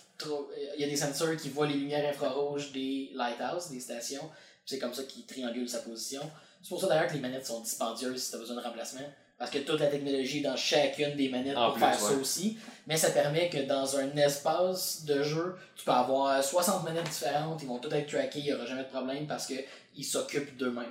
il 0.77 0.81
y 0.81 0.85
a 0.85 0.89
des 0.89 0.97
sensors 0.97 1.37
qui 1.37 1.51
voient 1.51 1.67
les 1.67 1.75
lumières 1.75 2.09
infrarouges 2.09 2.73
des 2.73 3.11
lighthouses, 3.15 3.71
des 3.71 3.81
stations. 3.81 4.31
C'est 4.65 4.79
comme 4.79 4.95
ça 4.95 5.03
qu'il 5.03 5.27
triangule 5.27 5.69
sa 5.69 5.81
position. 5.81 6.23
C'est 6.65 6.71
pour 6.71 6.81
ça 6.81 6.89
d'ailleurs 6.89 7.09
que 7.09 7.13
les 7.13 7.21
manettes 7.21 7.45
sont 7.45 7.61
dispendieuses 7.61 8.23
si 8.23 8.31
tu 8.31 8.37
as 8.37 8.39
besoin 8.39 8.57
de 8.57 8.63
remplacement. 8.63 9.07
Parce 9.37 9.51
que 9.51 9.59
toute 9.59 9.81
la 9.81 9.89
technologie 9.89 10.39
est 10.39 10.43
dans 10.43 10.57
chacune 10.57 11.15
des 11.15 11.29
manettes 11.29 11.59
En 11.59 11.67
pour 11.67 11.75
plus, 11.75 11.81
faire 11.81 12.01
ça 12.01 12.15
aussi. 12.15 12.57
Mais 12.87 12.97
ça 12.97 13.11
permet 13.11 13.51
que 13.51 13.59
dans 13.67 13.99
un 13.99 14.17
espace 14.17 15.05
de 15.05 15.23
jeu, 15.23 15.57
tu 15.77 15.85
peux 15.85 15.91
avoir 15.91 16.43
60 16.43 16.85
manettes 16.85 17.05
différentes, 17.05 17.63
ils 17.63 17.69
vont 17.69 17.79
toutes 17.79 17.93
être 17.93 18.09
trackées, 18.09 18.39
il 18.39 18.45
n'y 18.47 18.55
aura 18.55 18.65
jamais 18.65 18.85
de 18.85 18.89
problème 18.89 19.27
parce 19.27 19.47
qu'ils 19.47 20.05
s'occupent 20.05 20.57
d'eux-mêmes. 20.57 20.87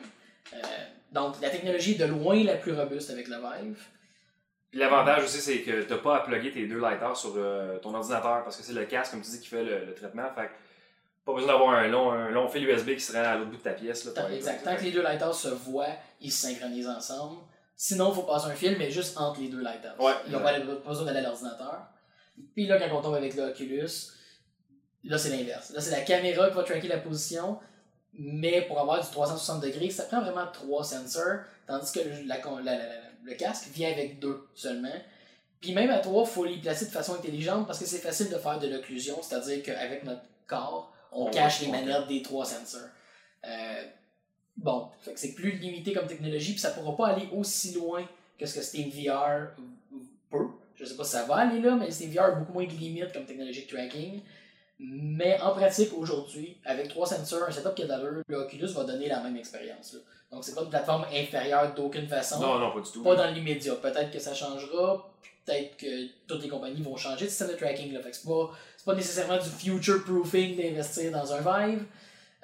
Euh, 0.53 0.57
donc 1.11 1.41
la 1.41 1.49
technologie 1.49 1.93
est 1.93 1.99
de 1.99 2.05
loin 2.05 2.43
la 2.43 2.55
plus 2.55 2.73
robuste 2.73 3.09
avec 3.09 3.27
le 3.27 3.37
Vive. 3.37 3.83
Puis 4.69 4.79
l'avantage 4.79 5.23
aussi, 5.23 5.41
c'est 5.41 5.61
que 5.61 5.81
t'as 5.83 5.97
pas 5.97 6.17
à 6.17 6.19
plugger 6.19 6.51
tes 6.51 6.67
deux 6.67 6.79
lighters 6.79 7.17
sur 7.17 7.33
euh, 7.35 7.79
ton 7.79 7.95
ordinateur, 7.95 8.43
parce 8.43 8.57
que 8.57 8.63
c'est 8.63 8.73
le 8.73 8.85
casque, 8.85 9.11
comme 9.11 9.21
tu 9.21 9.31
dis, 9.31 9.39
qui 9.39 9.47
fait 9.47 9.63
le, 9.63 9.85
le 9.85 9.95
traitement. 9.95 10.29
Fait 10.35 10.47
que 10.47 10.51
pas 11.25 11.33
besoin 11.33 11.47
d'avoir 11.53 11.69
un 11.71 11.87
long, 11.87 12.11
un 12.11 12.29
long 12.31 12.47
fil 12.47 12.67
USB 12.67 12.95
qui 12.95 12.99
se 13.01 13.13
rend 13.13 13.23
à 13.23 13.35
l'autre 13.35 13.51
bout 13.51 13.57
de 13.57 13.61
ta 13.61 13.71
pièce. 13.73 14.03
Là, 14.05 14.11
Tant, 14.11 14.29
exact. 14.29 14.63
Tant 14.63 14.75
que 14.75 14.83
les 14.83 14.91
deux 14.91 15.01
lighters 15.01 15.33
se 15.33 15.47
voient, 15.49 15.87
ils 16.21 16.31
se 16.31 16.47
synchronisent 16.47 16.87
ensemble. 16.89 17.37
Sinon, 17.75 18.11
il 18.11 18.15
faut 18.15 18.23
passer 18.23 18.47
un 18.47 18.55
fil, 18.55 18.77
mais 18.77 18.91
juste 18.91 19.17
entre 19.17 19.39
les 19.41 19.47
deux 19.49 19.61
lighters. 19.61 19.95
Ouais, 19.99 20.13
Ils 20.27 20.33
n'ont 20.33 20.39
pas, 20.41 20.53
pas 20.59 20.89
besoin 20.89 21.05
d'aller 21.05 21.19
à 21.19 21.23
l'ordinateur. 21.23 21.87
Puis 22.55 22.67
là, 22.67 22.77
quand 22.79 22.97
on 22.97 23.01
tombe 23.01 23.15
avec 23.15 23.35
l'Oculus, 23.35 23.87
là, 25.03 25.17
c'est 25.17 25.29
l'inverse. 25.29 25.71
Là, 25.71 25.81
c'est 25.81 25.91
la 25.91 26.01
caméra 26.01 26.49
qui 26.49 26.55
va 26.55 26.63
tracker 26.63 26.87
la 26.87 26.97
position, 26.99 27.59
mais 28.13 28.61
pour 28.63 28.79
avoir 28.79 29.01
du 29.01 29.09
360 29.09 29.61
degrés, 29.61 29.89
ça 29.89 30.03
prend 30.03 30.21
vraiment 30.21 30.47
trois 30.51 30.83
sensors, 30.83 31.39
tandis 31.67 31.91
que 31.91 31.99
le, 31.99 32.27
la- 32.27 32.37
la- 32.37 32.61
la- 32.61 32.77
la- 32.77 32.93
le 33.23 33.33
casque 33.35 33.69
vient 33.73 33.91
avec 33.91 34.19
deux 34.19 34.45
seulement. 34.53 34.93
Puis 35.61 35.73
même 35.73 35.89
à 35.89 35.99
trois, 35.99 36.23
il 36.23 36.29
faut 36.29 36.43
les 36.45 36.57
placer 36.57 36.85
de 36.85 36.91
façon 36.91 37.13
intelligente 37.15 37.65
parce 37.65 37.79
que 37.79 37.85
c'est 37.85 37.99
facile 37.99 38.29
de 38.29 38.35
faire 38.37 38.59
de 38.59 38.67
l'occlusion, 38.67 39.17
c'est-à-dire 39.21 39.63
qu'avec 39.63 40.03
notre 40.03 40.21
corps, 40.45 40.93
on, 41.13 41.27
On 41.27 41.31
cache 41.31 41.61
les 41.61 41.67
manettes 41.67 42.07
des 42.07 42.21
trois 42.21 42.45
sensors. 42.45 42.89
Euh, 43.45 43.83
bon, 44.57 44.87
c'est 45.15 45.33
plus 45.33 45.51
limité 45.51 45.93
comme 45.93 46.07
technologie, 46.07 46.51
puis 46.51 46.61
ça 46.61 46.71
pourra 46.71 46.95
pas 46.95 47.07
aller 47.07 47.27
aussi 47.33 47.73
loin 47.73 48.07
que 48.37 48.45
ce 48.45 48.55
que 48.55 48.61
Steam 48.61 48.89
VR 48.89 49.49
peut. 50.29 50.47
Je 50.75 50.85
sais 50.85 50.95
pas 50.95 51.03
si 51.03 51.11
ça 51.11 51.25
va 51.25 51.35
aller 51.35 51.61
là, 51.61 51.75
mais 51.75 51.91
Steam 51.91 52.11
VR 52.11 52.23
a 52.23 52.31
beaucoup 52.31 52.53
moins 52.53 52.65
de 52.65 52.71
limites 52.71 53.13
comme 53.13 53.25
technologie 53.25 53.65
de 53.65 53.75
tracking. 53.75 54.21
Mais 54.79 55.39
en 55.39 55.51
pratique, 55.51 55.93
aujourd'hui, 55.95 56.57
avec 56.65 56.89
trois 56.89 57.05
sensors, 57.05 57.43
un 57.47 57.51
setup 57.51 57.75
qui 57.75 57.83
a 57.83 57.85
d'allure, 57.85 58.23
le 58.27 58.37
Oculus 58.37 58.67
va 58.73 58.83
donner 58.83 59.07
la 59.07 59.21
même 59.21 59.37
expérience. 59.37 59.95
Donc, 60.31 60.43
c'est 60.43 60.55
pas 60.55 60.63
une 60.63 60.69
plateforme 60.69 61.05
inférieure 61.13 61.73
d'aucune 61.75 62.07
façon. 62.07 62.41
Non, 62.41 62.57
non, 62.57 62.73
pas 62.73 62.81
du 62.81 62.91
tout. 62.91 63.03
Pas 63.03 63.15
dans 63.15 63.29
l'immédiat. 63.31 63.75
Peut-être 63.75 64.11
que 64.11 64.19
ça 64.19 64.33
changera. 64.33 65.09
Peut-être 65.45 65.77
que 65.77 66.07
toutes 66.27 66.41
les 66.41 66.49
compagnies 66.49 66.81
vont 66.81 66.97
changer 66.97 67.25
de 67.25 67.29
système 67.29 67.49
de 67.49 67.53
tracking. 67.53 67.93
Là. 67.93 68.01
Fait 68.01 68.09
que 68.09 68.15
c'est 68.15 68.27
pas, 68.27 68.51
c'est 68.83 68.91
pas 68.91 68.95
nécessairement 68.95 69.37
du 69.37 69.49
future 69.49 70.03
proofing 70.03 70.57
d'investir 70.57 71.09
dans 71.11 71.31
un 71.31 71.37
Vive. 71.39 71.83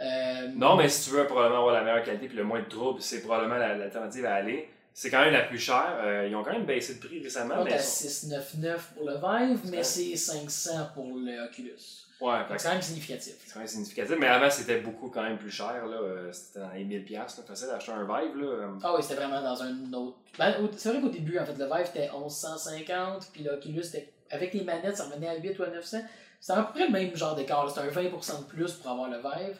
Euh, 0.01 0.47
Non, 0.55 0.77
mais 0.77 0.87
si 0.87 1.09
tu 1.09 1.15
veux 1.17 1.25
probablement 1.25 1.59
avoir 1.59 1.73
la 1.75 1.83
meilleure 1.83 2.03
qualité 2.03 2.27
puis 2.27 2.37
le 2.37 2.45
moins 2.45 2.61
de 2.61 2.69
troubles, 2.69 3.01
c'est 3.01 3.21
probablement 3.21 3.57
la- 3.57 3.75
l'alternative 3.75 4.25
à 4.25 4.35
aller. 4.35 4.69
C'est 4.93 5.09
quand 5.09 5.19
même 5.21 5.33
la 5.33 5.41
plus 5.43 5.59
chère. 5.59 5.97
Euh, 6.01 6.27
ils 6.29 6.35
ont 6.35 6.43
quand 6.43 6.53
même 6.53 6.65
baissé 6.65 6.93
le 7.01 7.05
prix 7.05 7.21
récemment. 7.21 7.55
On 7.59 7.63
Mais 7.65 7.73
à 7.73 7.79
sont- 7.79 8.07
699 8.07 8.91
pour 8.95 9.05
le 9.05 9.15
Vive, 9.15 9.59
mais 9.69 9.83
c'est 9.83 10.15
500 10.15 10.89
pour 10.93 11.05
le 11.17 11.45
Oculus. 11.45 12.05
Ouais, 12.21 12.33
c'est 12.57 12.63
quand 12.67 12.73
même 12.73 12.81
significatif. 12.81 13.33
c'est 13.45 13.53
quand 13.53 13.59
même 13.59 13.67
significatif. 13.67 14.15
Mais 14.19 14.27
avant, 14.27 14.49
c'était 14.49 14.79
beaucoup 14.81 15.09
quand 15.09 15.23
même 15.23 15.37
plus 15.37 15.51
cher. 15.51 15.85
là. 15.85 15.95
Euh, 16.01 16.31
C'était 16.33 16.59
dans 16.59 16.71
les 16.71 16.83
1000$. 16.83 17.37
là. 17.37 17.43
Facile 17.45 17.67
d'acheter 17.67 17.91
un 17.93 18.03
Vive. 18.03 18.37
Là. 18.41 18.67
Ah 18.83 18.93
oui, 18.95 19.01
c'était 19.03 19.15
vraiment 19.15 19.41
dans 19.41 19.61
un 19.63 19.93
autre. 19.93 20.17
Ben, 20.37 20.53
c'est 20.77 20.89
vrai 20.89 21.01
qu'au 21.01 21.09
début, 21.09 21.37
en 21.39 21.45
fait, 21.45 21.57
le 21.57 21.65
Vive 21.65 21.87
était 21.95 22.09
1150, 22.13 23.27
puis 23.33 23.43
l'Oculus, 23.43 23.83
avec 24.31 24.53
les 24.53 24.63
manettes, 24.63 24.97
ça 24.97 25.05
revenait 25.05 25.29
à 25.29 25.35
8 25.37 25.57
ou 25.59 25.63
à 25.63 25.67
900. 25.67 25.99
C'était 26.39 26.59
à 26.59 26.63
peu 26.63 26.73
près 26.73 26.85
le 26.85 26.91
même 26.91 27.15
genre 27.15 27.35
d'écart. 27.35 27.69
C'était 27.69 27.87
un 27.87 27.91
20% 27.91 28.39
de 28.39 28.43
plus 28.45 28.73
pour 28.73 28.91
avoir 28.91 29.09
le 29.09 29.17
Vive. 29.17 29.57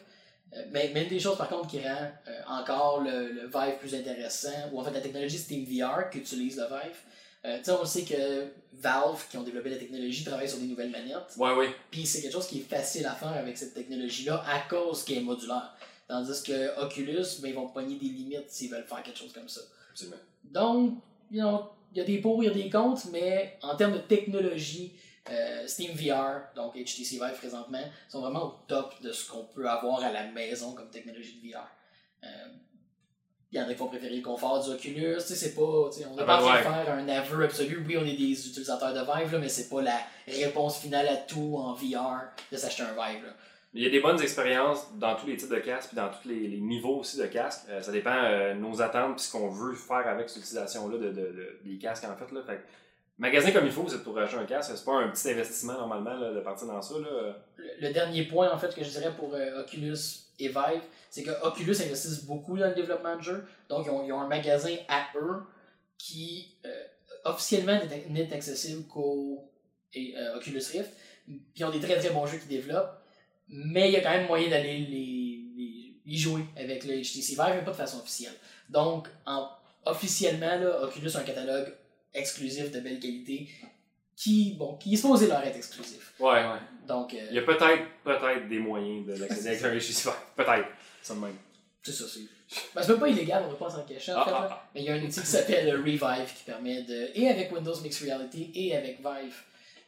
Euh, 0.54 0.62
Mais, 0.72 0.90
mais 0.92 1.04
une 1.04 1.08
des 1.08 1.20
choses, 1.20 1.36
par 1.36 1.48
contre, 1.48 1.68
qui 1.68 1.80
rend 1.80 2.10
euh, 2.28 2.40
encore 2.48 3.00
le, 3.02 3.32
le 3.32 3.46
Vive 3.46 3.78
plus 3.78 3.94
intéressant, 3.94 4.70
ou 4.72 4.80
en 4.80 4.84
fait 4.84 4.90
la 4.90 5.00
technologie 5.00 5.38
SteamVR 5.38 6.10
qu'utilise 6.10 6.56
le 6.56 6.64
Vive. 6.64 6.96
Euh, 7.44 7.58
tu 7.58 7.64
sais, 7.64 7.70
on 7.70 7.84
sait 7.84 8.02
que 8.02 8.48
Valve, 8.74 9.26
qui 9.30 9.36
ont 9.38 9.42
développé 9.42 9.70
la 9.70 9.76
technologie, 9.76 10.24
travaille 10.24 10.48
sur 10.48 10.58
des 10.58 10.66
nouvelles 10.66 10.90
manettes. 10.90 11.36
Ouais, 11.38 11.52
oui. 11.56 11.66
Puis 11.90 12.04
c'est 12.04 12.20
quelque 12.20 12.32
chose 12.32 12.46
qui 12.46 12.58
est 12.58 12.68
facile 12.68 13.06
à 13.06 13.14
faire 13.14 13.32
avec 13.32 13.56
cette 13.56 13.72
technologie-là 13.74 14.44
à 14.46 14.68
cause 14.68 15.04
qu'elle 15.04 15.18
est 15.18 15.22
modulaire. 15.22 15.74
Tandis 16.06 16.42
que 16.42 16.82
Oculus, 16.82 17.40
ben, 17.40 17.48
ils 17.48 17.54
vont 17.54 17.68
pogner 17.68 17.96
des 17.96 18.06
limites 18.06 18.50
s'ils 18.50 18.70
veulent 18.70 18.84
faire 18.84 19.02
quelque 19.02 19.18
chose 19.18 19.32
comme 19.32 19.48
ça. 19.48 19.60
Absolument. 19.90 20.16
Donc, 20.44 20.98
you 21.30 21.40
know, 21.40 21.70
il 21.92 21.98
y 21.98 22.00
a 22.00 22.04
des 22.04 22.18
pour, 22.18 22.42
il 22.42 22.46
y 22.46 22.50
a 22.50 22.52
des 22.52 22.68
contre, 22.68 23.06
mais 23.10 23.58
en 23.62 23.76
termes 23.76 23.92
de 23.92 23.98
technologie, 23.98 24.92
euh, 25.28 25.66
Steam 25.66 25.92
VR, 25.92 26.40
donc 26.54 26.74
HTC 26.74 27.16
Vive 27.16 27.36
présentement, 27.38 27.82
sont 28.08 28.20
vraiment 28.20 28.44
au 28.46 28.54
top 28.66 28.94
de 29.02 29.12
ce 29.12 29.30
qu'on 29.30 29.44
peut 29.44 29.68
avoir 29.68 30.02
à 30.02 30.10
la 30.12 30.24
maison 30.30 30.72
comme 30.74 30.88
technologie 30.90 31.40
de 31.42 31.50
VR. 31.52 31.66
Euh, 32.24 32.28
il 33.52 33.58
y 33.58 33.62
en 33.62 33.66
a 33.66 33.72
qui 33.72 33.80
vont 33.80 33.88
préférer 33.88 34.14
le 34.16 34.22
confort 34.22 34.62
du 34.64 34.70
Oculus, 34.70 35.16
tu 35.16 35.20
sais, 35.22 35.34
c'est 35.34 35.54
pas, 35.56 35.62
on 35.62 35.88
n'est 35.90 36.22
Ah 36.22 36.24
pas 36.24 36.38
ben 36.40 36.46
ouais. 36.52 36.58
de 36.58 36.62
faire 36.62 36.94
un 36.94 37.08
aveu 37.08 37.44
absolu, 37.44 37.84
oui, 37.86 37.96
on 37.98 38.04
est 38.04 38.16
des 38.16 38.48
utilisateurs 38.48 38.94
de 38.94 39.00
Vive, 39.00 39.32
là, 39.32 39.38
mais 39.40 39.48
c'est 39.48 39.68
pas 39.68 39.82
la 39.82 39.98
réponse 40.28 40.78
finale 40.78 41.08
à 41.08 41.16
tout 41.16 41.56
en 41.58 41.74
VR 41.74 42.20
de 42.52 42.56
s'acheter 42.56 42.84
un 42.84 42.92
Vive. 42.92 43.24
Là. 43.24 43.32
Il 43.74 43.82
y 43.82 43.86
a 43.86 43.90
des 43.90 44.00
bonnes 44.00 44.20
expériences 44.20 44.86
dans 44.96 45.14
tous 45.16 45.26
les 45.26 45.36
types 45.36 45.50
de 45.50 45.58
casques 45.58 45.88
puis 45.88 45.96
dans 45.96 46.08
tous 46.10 46.28
les, 46.28 46.46
les 46.48 46.60
niveaux 46.60 46.98
aussi 47.00 47.18
de 47.18 47.26
casques. 47.26 47.66
Euh, 47.70 47.80
ça 47.82 47.92
dépend 47.92 48.14
de 48.22 48.54
nos 48.54 48.82
attentes 48.82 49.16
puis 49.16 49.24
ce 49.26 49.30
qu'on 49.32 49.48
veut 49.48 49.74
faire 49.74 50.06
avec 50.08 50.28
cette 50.28 50.42
utilisation-là 50.42 50.98
de, 50.98 51.08
de- 51.08 51.12
de- 51.12 51.60
des 51.64 51.78
casques 51.78 52.04
en 52.04 52.16
fait. 52.16 52.32
Là. 52.34 52.42
Fait 52.44 52.60
magasin 53.20 53.52
comme 53.52 53.66
il 53.66 53.72
faut, 53.72 53.86
c'est 53.88 54.02
pour 54.02 54.18
acheter 54.18 54.38
un 54.38 54.46
casque. 54.46 54.72
C'est 54.74 54.84
pas 54.84 54.96
un 54.96 55.08
petit 55.10 55.30
investissement 55.30 55.74
normalement 55.74 56.18
de 56.18 56.40
partir 56.40 56.66
dans 56.66 56.80
ça. 56.82 56.94
Là. 56.98 57.36
le, 57.56 57.92
dernier 57.92 58.24
point 58.24 58.50
en 58.50 58.58
fait 58.58 58.74
que 58.74 58.82
je 58.82 58.88
dirais 58.88 59.12
pour 59.16 59.34
euh, 59.34 59.60
Oculus 59.60 59.98
et 60.38 60.48
Vive, 60.48 60.82
c'est 61.10 61.22
que 61.22 61.30
Oculus 61.46 61.76
investissent 61.82 62.24
beaucoup 62.24 62.56
dans 62.56 62.68
le 62.68 62.74
développement 62.74 63.16
de 63.16 63.22
jeux. 63.22 63.46
Donc 63.68 63.86
ils 63.86 64.12
ont, 64.12 64.20
un 64.20 64.26
magasin 64.26 64.74
à 64.88 65.06
eux 65.16 65.42
qui 65.98 66.56
euh, 66.64 66.84
officiellement 67.26 67.78
n'est- 68.08 68.32
accessible 68.32 68.88
qu'au 68.88 69.50
euh, 69.96 70.36
Oculus 70.36 70.62
Rift. 70.72 70.90
Puis 71.26 71.42
ils 71.56 71.64
ont 71.64 71.70
des 71.70 71.80
très 71.80 71.98
très 71.98 72.10
bons 72.10 72.26
jeux 72.26 72.38
qu'ils 72.38 72.48
développent. 72.48 72.96
Mais 73.48 73.88
il 73.88 73.92
y 73.92 73.96
a 73.96 74.00
quand 74.00 74.10
même 74.10 74.26
moyen 74.26 74.48
d'aller 74.48 74.78
les, 74.78 75.44
les, 76.06 76.16
jouer 76.16 76.44
avec 76.56 76.84
le 76.84 76.94
HTC 77.02 77.34
Vive, 77.34 77.54
mais 77.56 77.64
pas 77.64 77.72
de 77.72 77.76
façon 77.76 77.98
officielle. 77.98 78.32
Donc 78.68 79.08
en, 79.26 79.48
officiellement, 79.84 80.58
là, 80.58 80.84
Oculus 80.84 81.10
a 81.16 81.20
un 81.20 81.24
catalogue 81.24 81.74
exclusif 82.14 82.70
de 82.70 82.80
belle 82.80 82.98
qualité 83.00 83.48
qui, 84.16 84.54
bon, 84.58 84.76
qui 84.76 84.94
est 84.94 84.96
supposé 84.96 85.26
leur 85.28 85.42
être 85.42 85.56
exclusif. 85.56 86.12
Ouais, 86.18 86.28
ouais. 86.30 86.58
Donc, 86.86 87.14
euh, 87.14 87.18
Il 87.30 87.36
y 87.36 87.38
a 87.38 87.42
peut-être 87.42 87.84
peut-être 88.04 88.48
des 88.48 88.58
moyens 88.58 89.06
de 89.06 89.14
l'accéder 89.16 89.48
avec 89.48 89.64
un 89.64 89.78
Vive. 89.78 90.12
Peut-être. 90.36 90.68
Ça 91.02 91.14
de 91.14 91.20
même. 91.20 91.36
C'est 91.82 91.92
ça, 91.92 92.04
c'est. 92.06 92.20
Ben, 92.74 92.82
c'est 92.82 92.88
même 92.90 92.98
pas 93.00 93.08
illégal, 93.08 93.44
on 93.46 93.50
va 93.52 93.54
pas 93.54 93.70
s'en 93.70 93.84
cacher 93.84 94.12
en 94.12 94.18
Ah, 94.18 94.24
fait. 94.24 94.30
ah, 94.34 94.40
là. 94.48 94.68
Mais 94.74 94.80
il 94.82 94.86
y 94.86 94.88
a 94.90 94.94
un 94.94 95.02
outil 95.02 95.20
qui 95.20 95.26
s'appelle 95.26 95.70
Revive 95.76 96.34
qui 96.36 96.44
permet 96.44 96.82
de. 96.82 97.08
Et 97.14 97.28
avec 97.28 97.50
Windows 97.52 97.80
Mixed 97.80 98.02
Reality 98.06 98.50
et 98.54 98.76
avec 98.76 98.98
Vive 98.98 99.36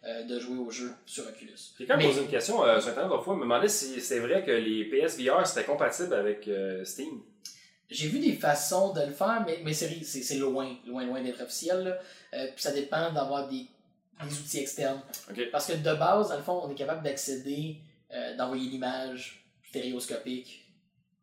euh, 0.07 0.23
de 0.23 0.39
jouer 0.39 0.59
au 0.59 0.71
jeu 0.71 0.91
sur 1.05 1.27
Oculus. 1.27 1.53
J'ai 1.79 1.85
quand 1.87 1.97
même 1.99 2.07
posé 2.07 2.23
une 2.23 2.29
question 2.29 2.65
euh, 2.65 2.81
sur 2.81 2.91
Internet 2.91 3.11
l'autre 3.11 3.25
fois. 3.25 3.35
Je 3.35 3.39
me 3.39 3.45
demandais 3.45 3.69
si 3.69 4.01
c'est 4.01 4.21
vrai 4.21 4.45
que 4.45 4.53
les 4.53 4.85
PSVR 4.87 5.45
seraient 5.47 5.65
compatibles 5.65 6.15
avec 6.15 6.47
euh, 6.49 6.85
Steam. 6.85 7.21
J'ai 7.93 8.09
vu 8.09 8.19
des 8.19 8.33
façons 8.35 8.93
de 8.93 9.03
le 9.03 9.13
faire, 9.13 9.43
mais, 9.47 9.61
mais 9.65 9.73
c'est, 9.73 10.35
loin, 10.37 10.77
loin, 10.87 11.05
loin 11.05 11.21
d'être 11.23 11.43
officiel. 11.43 11.85
là. 11.85 11.99
Euh, 12.35 12.47
puis 12.55 12.63
ça 12.63 12.73
dépend 12.73 13.13
d'avoir 13.13 13.49
des, 13.49 13.67
des 14.25 14.39
outils 14.39 14.59
externes. 14.59 15.01
Parce 15.53 15.67
que 15.67 15.75
de 15.75 15.95
base, 15.95 16.31
dans 16.31 16.37
le 16.37 16.43
fond, 16.43 16.63
on 16.65 16.71
est 16.71 16.75
capable 16.75 17.03
d'accéder, 17.03 17.77
euh, 18.13 18.37
d'envoyer 18.37 18.69
l'image 18.71 19.45
stéréoscopique 19.69 20.65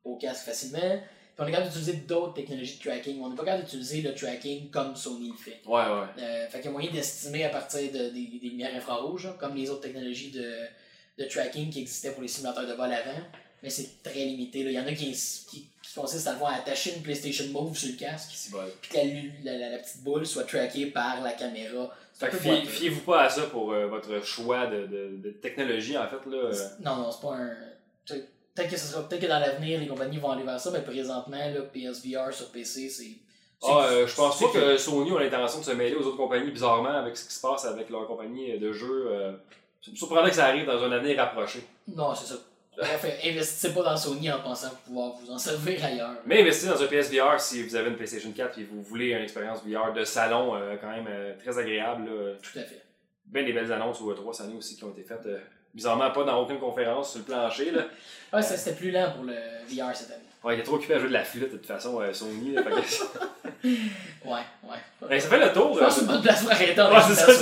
au 0.03 0.15
casque 0.17 0.45
facilement. 0.45 0.79
Puis 0.79 1.45
on 1.45 1.47
est 1.47 1.51
capable 1.51 1.67
d'utiliser 1.69 1.93
d'autres 1.93 2.33
technologies 2.33 2.77
de 2.77 2.83
tracking. 2.89 3.21
On 3.21 3.29
n'est 3.29 3.35
pas 3.35 3.45
capable 3.45 3.63
d'utiliser 3.63 4.01
le 4.01 4.13
tracking 4.13 4.69
comme 4.69 4.95
Sony 4.95 5.29
le 5.29 5.37
fait. 5.37 5.61
Ouais, 5.65 5.81
ouais. 5.81 6.07
Euh, 6.23 6.47
fait 6.49 6.57
qu'il 6.59 6.65
y 6.65 6.67
a 6.67 6.71
moyen 6.71 6.91
d'estimer 6.91 7.45
à 7.45 7.49
partir 7.49 7.91
de, 7.91 8.09
des, 8.09 8.39
des 8.41 8.49
lumières 8.49 8.75
infrarouges, 8.75 9.25
là, 9.25 9.35
comme 9.39 9.55
les 9.55 9.69
autres 9.69 9.81
technologies 9.81 10.31
de, 10.31 10.53
de 11.17 11.23
tracking 11.25 11.69
qui 11.69 11.79
existaient 11.81 12.11
pour 12.11 12.21
les 12.21 12.27
simulateurs 12.27 12.67
de 12.67 12.73
vol 12.73 12.91
avant. 12.91 13.21
Mais 13.63 13.69
c'est 13.69 14.01
très 14.03 14.25
limité. 14.25 14.63
là. 14.63 14.71
Il 14.71 14.75
y 14.75 14.79
en 14.79 14.87
a 14.87 14.93
qui, 14.93 15.11
qui, 15.11 15.67
qui 15.89 15.99
consistent 15.99 16.27
à 16.27 16.33
le 16.33 16.37
voir 16.39 16.53
attacher 16.53 16.95
une 16.95 17.01
PlayStation 17.01 17.45
Move 17.51 17.75
sur 17.77 17.89
le 17.89 17.95
casque, 17.97 18.29
C'est 18.33 18.51
bon. 18.51 18.59
puis 18.81 18.91
que 18.91 18.97
la, 18.97 19.03
la, 19.53 19.57
la- 19.57 19.69
la 19.69 19.77
petite 19.79 20.03
boule 20.03 20.25
soit 20.25 20.43
trackée 20.43 20.87
par 20.87 21.21
la 21.21 21.33
caméra. 21.33 21.89
C'est 22.13 22.25
Fait 22.25 22.31
que 22.31 22.37
fiez- 22.43 22.65
fiez-vous 22.65 23.01
pas 23.01 23.23
à 23.23 23.29
ça 23.29 23.43
pour 23.43 23.71
euh, 23.73 23.87
votre 23.87 24.23
choix 24.23 24.67
de, 24.67 24.85
de, 24.87 25.17
de 25.17 25.29
technologie, 25.31 25.97
en 25.97 26.07
fait. 26.07 26.29
Là. 26.29 26.51
Non, 26.81 26.95
non, 26.97 27.11
c'est 27.11 27.21
pas 27.21 27.35
un. 27.35 27.51
Peut-être 28.05 28.71
que, 28.71 28.77
ce 28.77 28.87
sera, 28.87 29.07
peut-être 29.07 29.21
que 29.21 29.27
dans 29.27 29.39
l'avenir, 29.39 29.79
les 29.79 29.87
compagnies 29.87 30.17
vont 30.17 30.31
aller 30.31 30.43
vers 30.43 30.59
ça, 30.59 30.69
mais 30.71 30.81
présentement, 30.81 31.37
là, 31.37 31.61
PSVR 31.73 32.33
sur 32.33 32.49
PC, 32.51 32.89
c'est. 32.89 33.03
c'est- 33.03 33.15
Ah, 33.63 33.87
euh, 33.91 34.05
je 34.07 34.15
pense 34.15 34.37
c'est 34.37 34.45
pas 34.45 34.51
que 34.51 34.77
Sony 34.77 35.11
a 35.15 35.19
l'intention 35.19 35.59
de 35.59 35.65
se 35.65 35.71
mêler 35.71 35.95
aux 35.95 36.03
autres 36.05 36.17
compagnies, 36.17 36.51
bizarrement, 36.51 36.89
avec 36.89 37.15
ce 37.15 37.25
qui 37.25 37.33
se 37.33 37.41
passe 37.41 37.65
avec 37.65 37.89
leur 37.89 38.05
compagnie 38.07 38.57
de 38.59 38.71
jeux. 38.73 39.07
Euh, 39.11 39.31
ça 39.81 39.91
me 39.91 39.95
surprendrait 39.95 40.29
que 40.29 40.35
ça 40.35 40.45
arrive 40.47 40.65
dans 40.65 40.83
un 40.83 40.91
avenir 40.91 41.17
rapproché. 41.17 41.63
Non, 41.87 42.13
c'est 42.13 42.25
ça. 42.27 42.35
Bref, 42.79 43.05
investissez 43.25 43.73
pas 43.73 43.83
dans 43.83 43.97
Sony 43.97 44.31
en 44.31 44.39
pensant 44.41 44.69
pouvoir 44.85 45.13
vous 45.13 45.29
en 45.31 45.37
servir 45.37 45.83
ailleurs. 45.83 46.15
Mais 46.25 46.41
investissez 46.41 46.67
dans 46.71 46.81
un 46.81 46.87
PSVR 46.87 47.39
si 47.39 47.63
vous 47.63 47.75
avez 47.75 47.89
une 47.89 47.95
PlayStation 47.95 48.31
4 48.31 48.57
et 48.59 48.63
vous 48.63 48.81
voulez 48.81 49.07
une 49.11 49.23
expérience 49.23 49.59
VR 49.65 49.91
de 49.93 50.03
salon 50.05 50.55
euh, 50.55 50.75
quand 50.79 50.89
même 50.89 51.05
euh, 51.09 51.33
très 51.43 51.57
agréable. 51.57 52.05
là. 52.05 52.33
Tout 52.41 52.57
à 52.59 52.63
fait. 52.63 52.81
Ben 53.25 53.45
des 53.45 53.53
belles 53.53 53.71
annonces 53.71 54.01
au 54.01 54.13
E3 54.13 54.33
cette 54.33 54.45
année 54.47 54.55
aussi 54.57 54.75
qui 54.75 54.83
ont 54.83 54.91
été 54.91 55.03
faites. 55.03 55.25
euh, 55.25 55.39
bizarrement 55.73 56.09
pas 56.09 56.23
dans 56.23 56.41
aucune 56.41 56.57
conférence 56.59 57.11
sur 57.11 57.19
le 57.19 57.25
plancher. 57.25 57.71
Là. 57.71 57.83
Ouais, 58.31 58.43
ça, 58.43 58.55
c'était 58.57 58.75
plus 58.75 58.91
lent 58.91 59.11
pour 59.15 59.23
le 59.23 59.33
VR 59.33 59.95
cette 59.95 60.11
année. 60.11 60.21
Ouais, 60.43 60.55
il 60.55 60.59
est 60.59 60.63
trop 60.63 60.75
occupé 60.75 60.93
à 60.93 60.99
jouer 60.99 61.07
de 61.09 61.13
la 61.13 61.23
flûte 61.23 61.51
de 61.51 61.57
toute 61.57 61.65
façon, 61.65 61.99
euh, 61.99 62.13
Sony. 62.13 62.53
là, 62.53 62.61
que- 62.61 62.69
Ouais, 63.63 64.39
ouais. 64.63 64.77
Ben, 65.09 65.19
ça 65.19 65.29
fait 65.29 65.39
le 65.45 65.51
tour. 65.51 65.73
Je 65.73 65.79
euh, 65.79 65.83
pense 65.85 65.95
que 65.95 65.99
c'est 66.01 66.05
une 66.05 66.11
bonne 66.11 66.21
place 66.21 66.41
pour 66.43 66.51
arrêter 66.51 66.79
en 66.81 66.91
Ouais, 66.93 67.01
c'est 67.07 67.15
ça, 67.15 67.33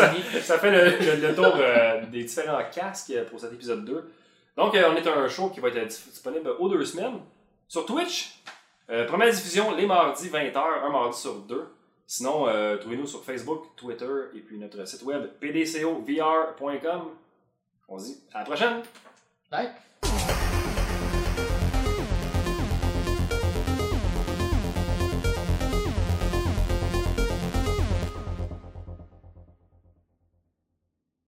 ça, 0.42 0.60
fait 0.60 0.72
le, 0.72 0.98
le- 1.22 1.28
le 1.28 1.36
tour 1.36 1.54
euh, 1.60 2.02
des 2.10 2.24
différents 2.24 2.62
casques 2.74 3.12
euh, 3.12 3.26
pour 3.26 3.40
cet 3.40 3.52
épisode 3.54 3.84
2. 3.86 4.10
Donc, 4.58 4.76
euh, 4.76 4.90
on 4.92 4.96
est 4.96 5.08
un 5.08 5.28
show 5.30 5.50
qui 5.50 5.60
va 5.60 5.70
être 5.70 5.88
dis- 5.88 6.10
disponible 6.10 6.50
aux 6.60 6.68
deux 6.68 6.84
semaines 6.84 7.20
sur 7.68 7.86
Twitch. 7.86 8.42
Euh, 8.90 9.06
première 9.06 9.30
diffusion 9.32 9.76
les 9.76 9.86
mardis 9.86 10.30
20h, 10.30 10.58
un 10.84 10.90
mardi 10.90 11.18
sur 11.20 11.36
deux. 11.36 11.68
Sinon, 12.06 12.48
euh, 12.48 12.78
trouvez-nous 12.78 13.06
sur 13.08 13.24
Facebook, 13.24 13.66
Twitter 13.76 14.06
et 14.34 14.40
puis 14.40 14.58
notre 14.58 14.86
site 14.88 15.04
web 15.04 15.28
pdcovr.com. 15.40 17.10
On 17.90 18.00
se 18.00 18.06
dit 18.06 18.20
à 18.34 18.40
la 18.40 18.46
prochaine! 18.46 18.82
Ouais. 19.52 19.70